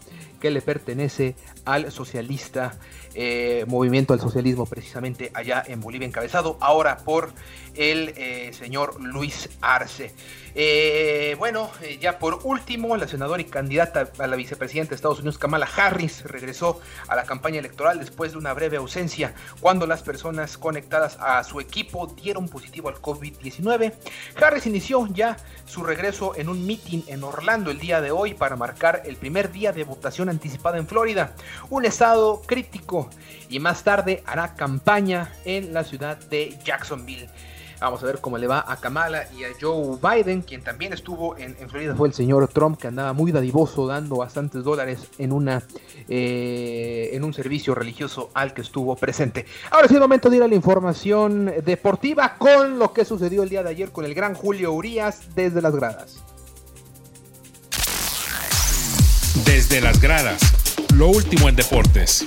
que 0.43 0.51
le 0.51 0.61
pertenece 0.61 1.35
al 1.63 1.89
socialista 1.89 2.77
eh, 3.15 3.63
movimiento 3.65 4.11
al 4.11 4.19
socialismo 4.19 4.65
precisamente 4.65 5.31
allá 5.33 5.63
en 5.65 5.79
Bolivia, 5.79 6.05
encabezado 6.05 6.57
ahora 6.59 6.97
por 6.97 7.31
el 7.75 8.13
eh, 8.17 8.51
señor 8.53 9.01
Luis 9.01 9.49
Arce. 9.61 10.13
Eh, 10.55 11.35
bueno, 11.39 11.71
ya 11.99 12.19
por 12.19 12.41
último, 12.43 12.95
la 12.95 13.07
senadora 13.07 13.41
y 13.41 13.45
candidata 13.45 14.11
a 14.19 14.27
la 14.27 14.35
vicepresidenta 14.35 14.91
de 14.91 14.95
Estados 14.95 15.19
Unidos, 15.19 15.39
Kamala 15.39 15.67
Harris, 15.75 16.23
regresó 16.25 16.79
a 17.07 17.15
la 17.15 17.23
campaña 17.23 17.57
electoral 17.57 17.97
después 17.97 18.33
de 18.33 18.37
una 18.37 18.53
breve 18.53 18.77
ausencia 18.77 19.33
cuando 19.61 19.87
las 19.87 20.03
personas 20.03 20.57
conectadas 20.57 21.17
a 21.19 21.43
su 21.43 21.59
equipo 21.59 22.05
dieron 22.05 22.49
positivo 22.49 22.89
al 22.89 22.95
COVID-19. 22.95 23.93
Harris 24.39 24.67
inició 24.67 25.07
ya 25.07 25.37
su 25.65 25.83
regreso 25.83 26.35
en 26.35 26.49
un 26.49 26.65
meeting 26.65 27.01
en 27.07 27.23
Orlando 27.23 27.71
el 27.71 27.79
día 27.79 27.99
de 28.01 28.11
hoy 28.11 28.35
para 28.35 28.55
marcar 28.55 29.01
el 29.05 29.15
primer 29.15 29.51
día 29.51 29.71
de 29.71 29.83
votación 29.83 30.29
anticipada 30.29 30.77
en 30.77 30.87
Florida, 30.87 31.33
un 31.69 31.85
estado 31.85 32.41
crítico, 32.45 33.09
y 33.49 33.59
más 33.59 33.83
tarde 33.83 34.23
hará 34.25 34.55
campaña 34.55 35.31
en 35.45 35.73
la 35.73 35.83
ciudad 35.83 36.17
de 36.17 36.57
Jacksonville. 36.63 37.29
Vamos 37.83 38.01
a 38.01 38.05
ver 38.05 38.21
cómo 38.21 38.37
le 38.37 38.47
va 38.47 38.63
a 38.65 38.77
Kamala 38.77 39.27
y 39.37 39.43
a 39.43 39.49
Joe 39.59 39.97
Biden, 40.01 40.41
quien 40.41 40.61
también 40.61 40.93
estuvo 40.93 41.35
en, 41.37 41.53
Florida, 41.69 41.93
fue 41.95 42.07
el 42.07 42.13
señor 42.13 42.47
Trump, 42.47 42.79
que 42.79 42.87
andaba 42.87 43.11
muy 43.11 43.33
dadivoso 43.33 43.85
dando 43.87 44.15
bastantes 44.15 44.63
dólares 44.63 45.09
en, 45.17 45.33
una, 45.33 45.61
eh, 46.07 47.09
en 47.11 47.25
un 47.25 47.33
servicio 47.33 47.75
religioso 47.75 48.29
al 48.35 48.53
que 48.53 48.61
estuvo 48.61 48.95
presente. 48.95 49.45
Ahora 49.69 49.89
sí, 49.89 49.95
es 49.95 49.99
momento 49.99 50.29
de 50.29 50.37
ir 50.37 50.43
a 50.43 50.47
la 50.47 50.55
información 50.55 51.51
deportiva 51.65 52.35
con 52.37 52.79
lo 52.79 52.93
que 52.93 53.03
sucedió 53.03 53.43
el 53.43 53.49
día 53.49 53.63
de 53.63 53.71
ayer 53.71 53.91
con 53.91 54.05
el 54.05 54.13
gran 54.13 54.33
Julio 54.33 54.71
Urias 54.71 55.35
desde 55.35 55.61
las 55.61 55.75
gradas. 55.75 56.23
Desde 59.43 59.81
las 59.81 59.99
gradas, 59.99 60.41
lo 60.95 61.09
último 61.09 61.49
en 61.49 61.57
deportes. 61.57 62.25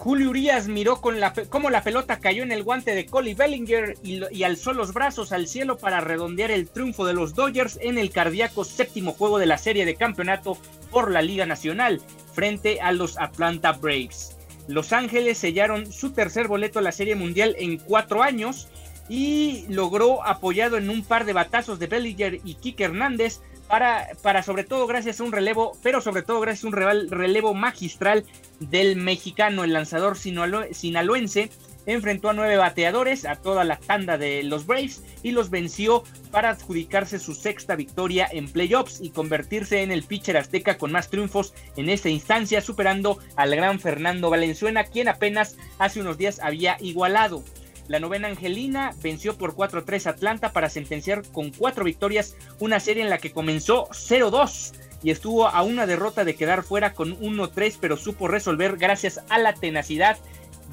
Julio 0.00 0.30
Urias 0.30 0.66
miró 0.66 1.02
con 1.02 1.20
la, 1.20 1.34
cómo 1.50 1.68
la 1.68 1.82
pelota 1.82 2.20
cayó 2.20 2.42
en 2.42 2.52
el 2.52 2.62
guante 2.62 2.94
de 2.94 3.04
Coley 3.04 3.34
Bellinger 3.34 3.98
y, 4.02 4.22
y, 4.34 4.44
alzó 4.44 4.72
los 4.72 4.94
brazos 4.94 5.30
al 5.30 5.46
cielo 5.46 5.76
para 5.76 6.00
redondear 6.00 6.50
el 6.50 6.70
triunfo 6.70 7.04
de 7.04 7.12
los 7.12 7.34
Dodgers 7.34 7.78
en 7.82 7.98
el 7.98 8.10
cardíaco 8.10 8.64
séptimo 8.64 9.12
juego 9.12 9.38
de 9.38 9.44
la 9.44 9.58
serie 9.58 9.84
de 9.84 9.96
campeonato 9.96 10.56
por 10.90 11.10
la 11.10 11.20
Liga 11.20 11.44
Nacional 11.44 12.00
frente 12.32 12.80
a 12.80 12.92
los 12.92 13.18
Atlanta 13.18 13.72
Braves. 13.72 14.38
Los 14.68 14.94
Ángeles 14.94 15.36
sellaron 15.36 15.92
su 15.92 16.12
tercer 16.12 16.48
boleto 16.48 16.78
a 16.78 16.82
la 16.82 16.92
Serie 16.92 17.14
Mundial 17.14 17.54
en 17.58 17.76
cuatro 17.76 18.22
años 18.22 18.68
y 19.10 19.66
logró, 19.68 20.26
apoyado 20.26 20.78
en 20.78 20.88
un 20.88 21.04
par 21.04 21.26
de 21.26 21.34
batazos 21.34 21.78
de 21.78 21.88
Bellinger 21.88 22.40
y 22.42 22.54
Kike 22.54 22.84
Hernández, 22.84 23.42
para, 23.70 24.08
para 24.20 24.42
sobre 24.42 24.64
todo 24.64 24.88
gracias 24.88 25.20
a 25.20 25.24
un 25.24 25.30
relevo, 25.30 25.78
pero 25.80 26.00
sobre 26.00 26.22
todo 26.22 26.40
gracias 26.40 26.64
a 26.64 26.66
un 26.66 27.08
relevo 27.08 27.54
magistral 27.54 28.24
del 28.58 28.96
mexicano, 28.96 29.62
el 29.62 29.72
lanzador 29.72 30.18
sinaloense, 30.18 31.50
enfrentó 31.86 32.30
a 32.30 32.32
nueve 32.32 32.56
bateadores, 32.56 33.24
a 33.24 33.36
toda 33.36 33.62
la 33.62 33.76
tanda 33.76 34.18
de 34.18 34.42
los 34.42 34.66
Braves 34.66 35.04
y 35.22 35.30
los 35.30 35.50
venció 35.50 36.02
para 36.32 36.50
adjudicarse 36.50 37.20
su 37.20 37.32
sexta 37.32 37.76
victoria 37.76 38.28
en 38.32 38.50
playoffs 38.50 39.00
y 39.00 39.10
convertirse 39.10 39.82
en 39.82 39.92
el 39.92 40.02
pitcher 40.02 40.36
azteca 40.36 40.76
con 40.76 40.90
más 40.90 41.08
triunfos 41.08 41.54
en 41.76 41.90
esta 41.90 42.08
instancia, 42.08 42.60
superando 42.62 43.20
al 43.36 43.54
gran 43.54 43.78
Fernando 43.78 44.30
Valenzuela, 44.30 44.82
quien 44.82 45.06
apenas 45.06 45.56
hace 45.78 46.00
unos 46.00 46.18
días 46.18 46.40
había 46.42 46.76
igualado. 46.80 47.44
La 47.90 47.98
novena 47.98 48.28
Angelina 48.28 48.94
venció 49.02 49.36
por 49.36 49.56
4-3 49.56 50.06
Atlanta 50.06 50.52
para 50.52 50.70
sentenciar 50.70 51.28
con 51.32 51.50
cuatro 51.50 51.82
victorias 51.82 52.36
una 52.60 52.78
serie 52.78 53.02
en 53.02 53.10
la 53.10 53.18
que 53.18 53.32
comenzó 53.32 53.88
0-2 53.88 54.74
y 55.02 55.10
estuvo 55.10 55.48
a 55.48 55.62
una 55.62 55.86
derrota 55.86 56.24
de 56.24 56.36
quedar 56.36 56.62
fuera 56.62 56.92
con 56.92 57.18
1-3, 57.18 57.78
pero 57.80 57.96
supo 57.96 58.28
resolver 58.28 58.76
gracias 58.76 59.20
a 59.28 59.38
la 59.38 59.54
tenacidad 59.54 60.18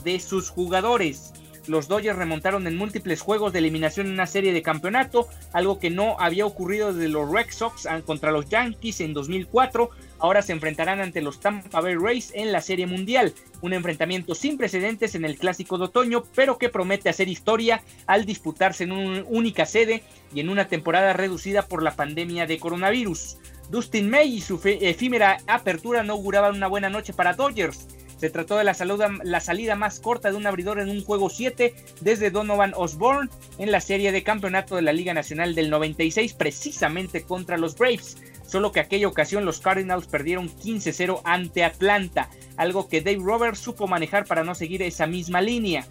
de 0.04 0.20
sus 0.20 0.52
jugadores. 0.52 1.34
Los 1.66 1.88
Dodgers 1.88 2.20
remontaron 2.20 2.68
en 2.68 2.78
múltiples 2.78 3.22
juegos 3.22 3.52
de 3.52 3.60
eliminación 3.60 4.06
en 4.06 4.14
una 4.14 4.28
serie 4.28 4.54
de 4.54 4.62
campeonato, 4.62 5.28
algo 5.54 5.80
que 5.80 5.90
no 5.90 6.18
había 6.20 6.46
ocurrido 6.46 6.94
desde 6.94 7.10
los 7.10 7.32
Red 7.32 7.48
Sox 7.50 7.88
contra 8.06 8.30
los 8.30 8.48
Yankees 8.48 9.02
en 9.02 9.16
2004. 9.16 9.90
Ahora 10.20 10.42
se 10.42 10.52
enfrentarán 10.52 11.00
ante 11.00 11.22
los 11.22 11.40
Tampa 11.40 11.82
Bay 11.82 11.96
Rays 11.96 12.32
en 12.34 12.52
la 12.52 12.62
Serie 12.62 12.88
Mundial, 12.88 13.34
un 13.62 13.74
enfrentamiento 13.74 14.34
sin 14.34 14.58
precedentes 14.58 15.14
en 15.16 15.26
el 15.26 15.38
Clásico 15.38 15.78
de 15.78 15.86
Otoño, 15.86 16.24
pero 16.36 16.58
que 16.58 16.70
promete 16.70 17.10
hacer 17.10 17.28
historia 17.28 17.84
al 18.08 18.26
disputarse 18.26 18.84
en 18.84 18.92
una 18.92 19.24
única 19.28 19.66
sede 19.66 20.04
y 20.34 20.40
en 20.40 20.50
una 20.50 20.68
temporada 20.68 21.14
reducida 21.14 21.62
por 21.62 21.84
la 21.84 21.96
pandemia 21.96 22.48
de 22.48 22.58
coronavirus. 22.60 23.38
Dustin 23.70 24.10
May 24.10 24.36
y 24.36 24.42
su 24.42 24.60
efímera 24.64 25.38
apertura 25.46 26.04
no 26.04 26.14
auguraban 26.14 26.56
una 26.56 26.68
buena 26.68 26.90
noche 26.90 27.14
para 27.14 27.34
Dodgers. 27.34 27.88
Se 28.18 28.32
trató 28.32 28.58
de 28.58 28.64
la, 28.64 28.76
la, 29.24 29.40
salida 29.40 29.76
más 29.76 30.00
corta 30.00 30.32
de 30.32 30.38
un 30.38 30.48
abridor 30.48 30.80
en 30.80 30.90
un 30.90 31.04
juego 31.04 31.30
7 31.30 31.76
desde 32.02 32.32
Donovan 32.32 32.74
Osborne 32.76 33.30
en 33.60 33.72
la 33.72 33.80
serie 33.80 34.12
de 34.12 34.24
campeonato 34.24 34.76
de 34.76 34.82
la 34.82 34.94
Liga 34.94 35.14
Nacional 35.14 35.54
del 35.54 35.70
96, 35.70 36.34
precisamente 36.34 37.24
contra 37.24 37.58
los 37.58 37.78
Braves. 37.78 38.18
Solo 38.48 38.72
que 38.72 38.80
aquella 38.80 39.08
ocasión 39.08 39.46
los 39.46 39.60
Cardinals 39.60 40.08
perdieron 40.08 40.50
15-0 40.50 41.22
ante 41.26 41.64
Atlanta, 41.64 42.30
algo 42.56 42.88
que 42.88 43.02
Dave 43.02 43.20
Roberts 43.22 43.60
supo 43.60 43.88
manejar 43.88 44.26
para 44.26 44.44
no 44.44 44.56
seguir 44.56 44.82
esa 44.82 45.06
misma 45.06 45.42
línea. 45.42 45.86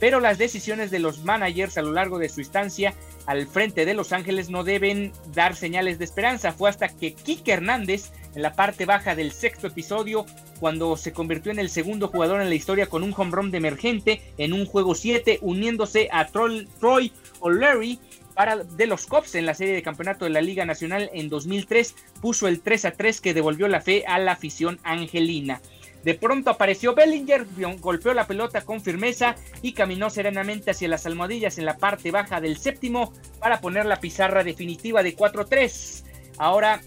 Pero 0.00 0.18
las 0.18 0.38
decisiones 0.38 0.90
de 0.90 0.98
los 0.98 1.24
managers 1.24 1.78
a 1.78 1.82
lo 1.82 1.92
largo 1.92 2.18
de 2.18 2.28
su 2.28 2.40
estancia 2.40 2.94
al 3.26 3.46
frente 3.46 3.84
de 3.84 3.94
Los 3.94 4.12
Ángeles 4.12 4.48
no 4.48 4.64
deben 4.64 5.12
dar 5.34 5.54
señales 5.54 5.98
de 5.98 6.04
esperanza. 6.04 6.52
Fue 6.52 6.70
hasta 6.70 6.88
que 6.88 7.14
Kike 7.14 7.52
Hernández, 7.52 8.10
en 8.34 8.42
la 8.42 8.54
parte 8.54 8.86
baja 8.86 9.14
del 9.14 9.30
sexto 9.30 9.66
episodio, 9.66 10.24
cuando 10.58 10.96
se 10.96 11.12
convirtió 11.12 11.52
en 11.52 11.58
el 11.58 11.68
segundo 11.68 12.08
jugador 12.08 12.40
en 12.40 12.48
la 12.48 12.54
historia 12.54 12.86
con 12.86 13.02
un 13.02 13.14
home 13.16 13.30
run 13.30 13.50
de 13.50 13.58
emergente 13.58 14.22
en 14.38 14.52
un 14.52 14.66
juego 14.66 14.94
7, 14.94 15.38
uniéndose 15.42 16.08
a 16.10 16.26
Troy 16.26 17.12
O'Leary 17.40 18.00
para 18.40 18.56
de 18.56 18.86
los 18.86 19.04
Cops 19.04 19.34
en 19.34 19.44
la 19.44 19.52
serie 19.52 19.74
de 19.74 19.82
campeonato 19.82 20.24
de 20.24 20.30
la 20.30 20.40
Liga 20.40 20.64
Nacional 20.64 21.10
en 21.12 21.28
2003, 21.28 21.94
puso 22.22 22.48
el 22.48 22.62
3 22.62 22.86
a 22.86 22.90
3 22.92 23.20
que 23.20 23.34
devolvió 23.34 23.68
la 23.68 23.82
fe 23.82 24.02
a 24.06 24.18
la 24.18 24.32
afición 24.32 24.80
angelina. 24.82 25.60
De 26.04 26.14
pronto 26.14 26.48
apareció 26.48 26.94
Bellinger, 26.94 27.44
golpeó 27.80 28.14
la 28.14 28.26
pelota 28.26 28.62
con 28.62 28.80
firmeza 28.80 29.36
y 29.60 29.74
caminó 29.74 30.08
serenamente 30.08 30.70
hacia 30.70 30.88
las 30.88 31.04
almohadillas 31.04 31.58
en 31.58 31.66
la 31.66 31.76
parte 31.76 32.10
baja 32.12 32.40
del 32.40 32.56
séptimo 32.56 33.12
para 33.40 33.60
poner 33.60 33.84
la 33.84 34.00
pizarra 34.00 34.42
definitiva 34.42 35.02
de 35.02 35.14
4-3. 35.14 36.04
Ahora 36.38 36.80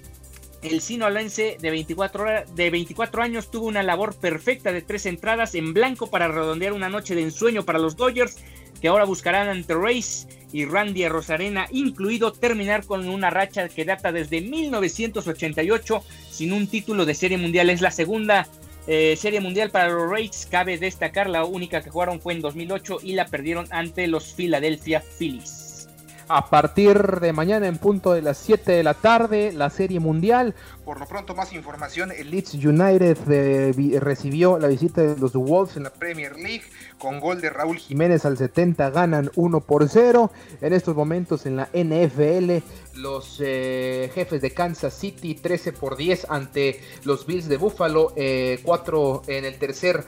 el 0.64 0.82
sinaloense 0.82 1.58
de 1.62 1.70
24, 1.70 2.46
de 2.56 2.70
24 2.72 3.22
años 3.22 3.52
tuvo 3.52 3.68
una 3.68 3.84
labor 3.84 4.16
perfecta 4.16 4.72
de 4.72 4.82
tres 4.82 5.06
entradas 5.06 5.54
en 5.54 5.72
blanco 5.76 6.08
para 6.08 6.30
redondear 6.30 6.74
una 6.74 6.90
noche 6.90 7.14
de 7.14 7.22
ensueño 7.22 7.64
para 7.64 7.78
los 7.78 7.96
Dodgers, 7.96 8.38
que 8.84 8.90
ahora 8.90 9.06
buscarán 9.06 9.48
ante 9.48 9.76
Race 9.76 10.28
y 10.52 10.66
Randy 10.66 11.08
Rosarena, 11.08 11.68
incluido 11.72 12.34
terminar 12.34 12.86
con 12.86 13.08
una 13.08 13.30
racha 13.30 13.70
que 13.70 13.86
data 13.86 14.12
desde 14.12 14.42
1988 14.42 16.04
sin 16.30 16.52
un 16.52 16.68
título 16.68 17.06
de 17.06 17.16
serie 17.16 17.38
mundial. 17.38 17.70
Es 17.70 17.80
la 17.80 17.92
segunda 17.92 18.46
eh, 18.86 19.16
serie 19.18 19.40
mundial 19.40 19.70
para 19.70 19.88
los 19.88 20.12
Rays. 20.12 20.50
Cabe 20.52 20.78
destacar, 20.78 21.30
la 21.30 21.46
única 21.46 21.82
que 21.82 21.92
jugaron 21.92 22.20
fue 22.20 22.34
en 22.34 22.42
2008 22.42 22.98
y 23.04 23.14
la 23.14 23.28
perdieron 23.28 23.68
ante 23.70 24.06
los 24.08 24.34
Philadelphia 24.34 25.02
Phillies. 25.18 25.88
A 26.28 26.50
partir 26.50 26.98
de 27.22 27.32
mañana 27.32 27.68
en 27.68 27.78
punto 27.78 28.12
de 28.12 28.22
las 28.22 28.38
7 28.38 28.70
de 28.70 28.84
la 28.84 28.96
tarde, 28.96 29.54
la 29.54 29.70
Serie 29.70 30.02
Mundial. 30.02 30.56
Por 30.86 31.00
lo 31.00 31.06
pronto, 31.06 31.34
más 31.34 31.54
información. 31.54 32.12
El 32.12 32.30
Leeds 32.30 32.56
United 32.56 33.18
eh, 33.30 34.00
recibió 34.02 34.60
la 34.60 34.68
visita 34.68 35.02
de 35.02 35.18
los 35.18 35.32
Wolves 35.32 35.78
en 35.78 35.84
la 35.84 35.94
Premier 35.94 36.36
League. 36.36 36.64
Con 36.98 37.22
gol 37.22 37.40
de 37.40 37.50
Raúl 37.50 37.78
Jiménez 37.78 38.26
al 38.26 38.38
70 38.38 38.90
ganan 38.90 39.32
1 39.36 39.62
por 39.62 39.88
0. 39.88 40.30
En 40.60 40.74
estos 40.74 40.94
momentos 40.94 41.46
en 41.46 41.56
la 41.56 41.70
NFL, 41.74 42.58
los 42.96 43.38
eh, 43.40 44.12
jefes 44.14 44.42
de 44.42 44.52
Kansas 44.52 44.94
City 44.94 45.36
13 45.36 45.72
por 45.72 45.96
10 45.96 46.28
ante 46.30 46.82
los 47.06 47.26
Bills 47.26 47.48
de 47.48 47.58
Buffalo. 47.58 48.14
4 48.64 49.22
eh, 49.28 49.38
en 49.38 49.46
el 49.46 49.58
tercer 49.58 50.04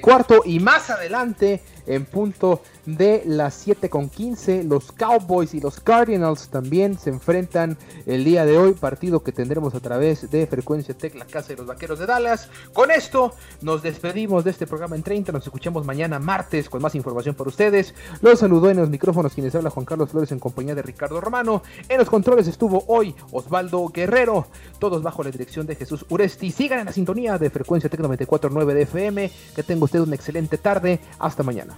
cuarto. 0.00 0.42
Y 0.44 0.58
más 0.58 0.90
adelante, 0.90 1.62
en 1.86 2.04
punto 2.04 2.62
de 2.84 3.22
las 3.26 3.54
7 3.54 3.88
con 3.88 4.08
15. 4.08 4.64
Los 4.64 4.90
Cowboys 4.90 5.54
y 5.54 5.60
los 5.60 5.80
Cardinals 5.80 6.48
también 6.48 6.98
se 6.98 7.10
enfrentan 7.10 7.78
el 8.06 8.24
día 8.24 8.44
de 8.44 8.58
hoy. 8.58 8.72
Partido 8.72 9.22
que 9.22 9.32
tendremos 9.32 9.74
a 9.74 9.80
través 9.80 10.15
de 10.22 10.46
Frecuencia 10.46 10.96
Tech, 10.96 11.14
la 11.14 11.26
casa 11.26 11.48
de 11.48 11.56
los 11.56 11.66
vaqueros 11.66 11.98
de 11.98 12.06
Dallas. 12.06 12.48
Con 12.72 12.90
esto 12.90 13.34
nos 13.62 13.82
despedimos 13.82 14.44
de 14.44 14.50
este 14.50 14.66
programa 14.66 14.96
en 14.96 15.02
30. 15.02 15.32
Nos 15.32 15.44
escuchamos 15.44 15.84
mañana 15.84 16.18
martes 16.18 16.68
con 16.70 16.82
más 16.82 16.94
información 16.94 17.34
para 17.34 17.48
ustedes. 17.48 17.94
Los 18.20 18.40
saludó 18.40 18.70
en 18.70 18.78
los 18.78 18.90
micrófonos 18.90 19.34
quienes 19.34 19.54
habla 19.54 19.70
Juan 19.70 19.86
Carlos 19.86 20.10
Flores 20.10 20.32
en 20.32 20.38
compañía 20.38 20.74
de 20.74 20.82
Ricardo 20.82 21.20
Romano. 21.20 21.62
En 21.88 21.98
los 21.98 22.08
controles 22.08 22.48
estuvo 22.48 22.84
hoy 22.88 23.14
Osvaldo 23.32 23.88
Guerrero. 23.88 24.46
Todos 24.78 25.02
bajo 25.02 25.22
la 25.22 25.30
dirección 25.30 25.66
de 25.66 25.76
Jesús 25.76 26.06
Uresti. 26.08 26.50
Sigan 26.50 26.80
en 26.80 26.86
la 26.86 26.92
sintonía 26.92 27.38
de 27.38 27.50
Frecuencia 27.50 27.90
Tech 27.90 28.00
94.9 28.00 28.72
de 28.72 28.82
FM. 28.82 29.30
Que 29.54 29.62
tenga 29.62 29.84
usted 29.84 30.00
una 30.00 30.14
excelente 30.14 30.58
tarde. 30.58 31.00
Hasta 31.18 31.42
mañana. 31.42 31.76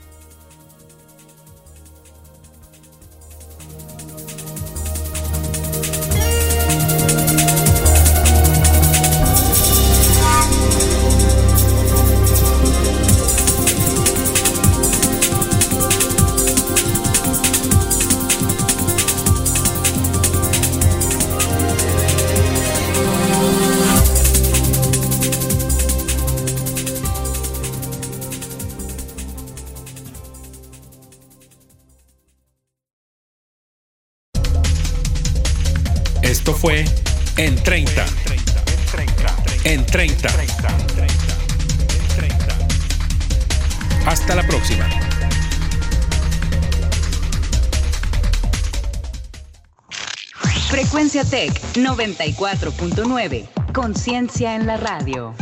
Tech 51.30 51.52
94.9. 51.74 53.46
Conciencia 53.74 54.54
en 54.54 54.66
la 54.66 54.78
radio. 54.78 55.34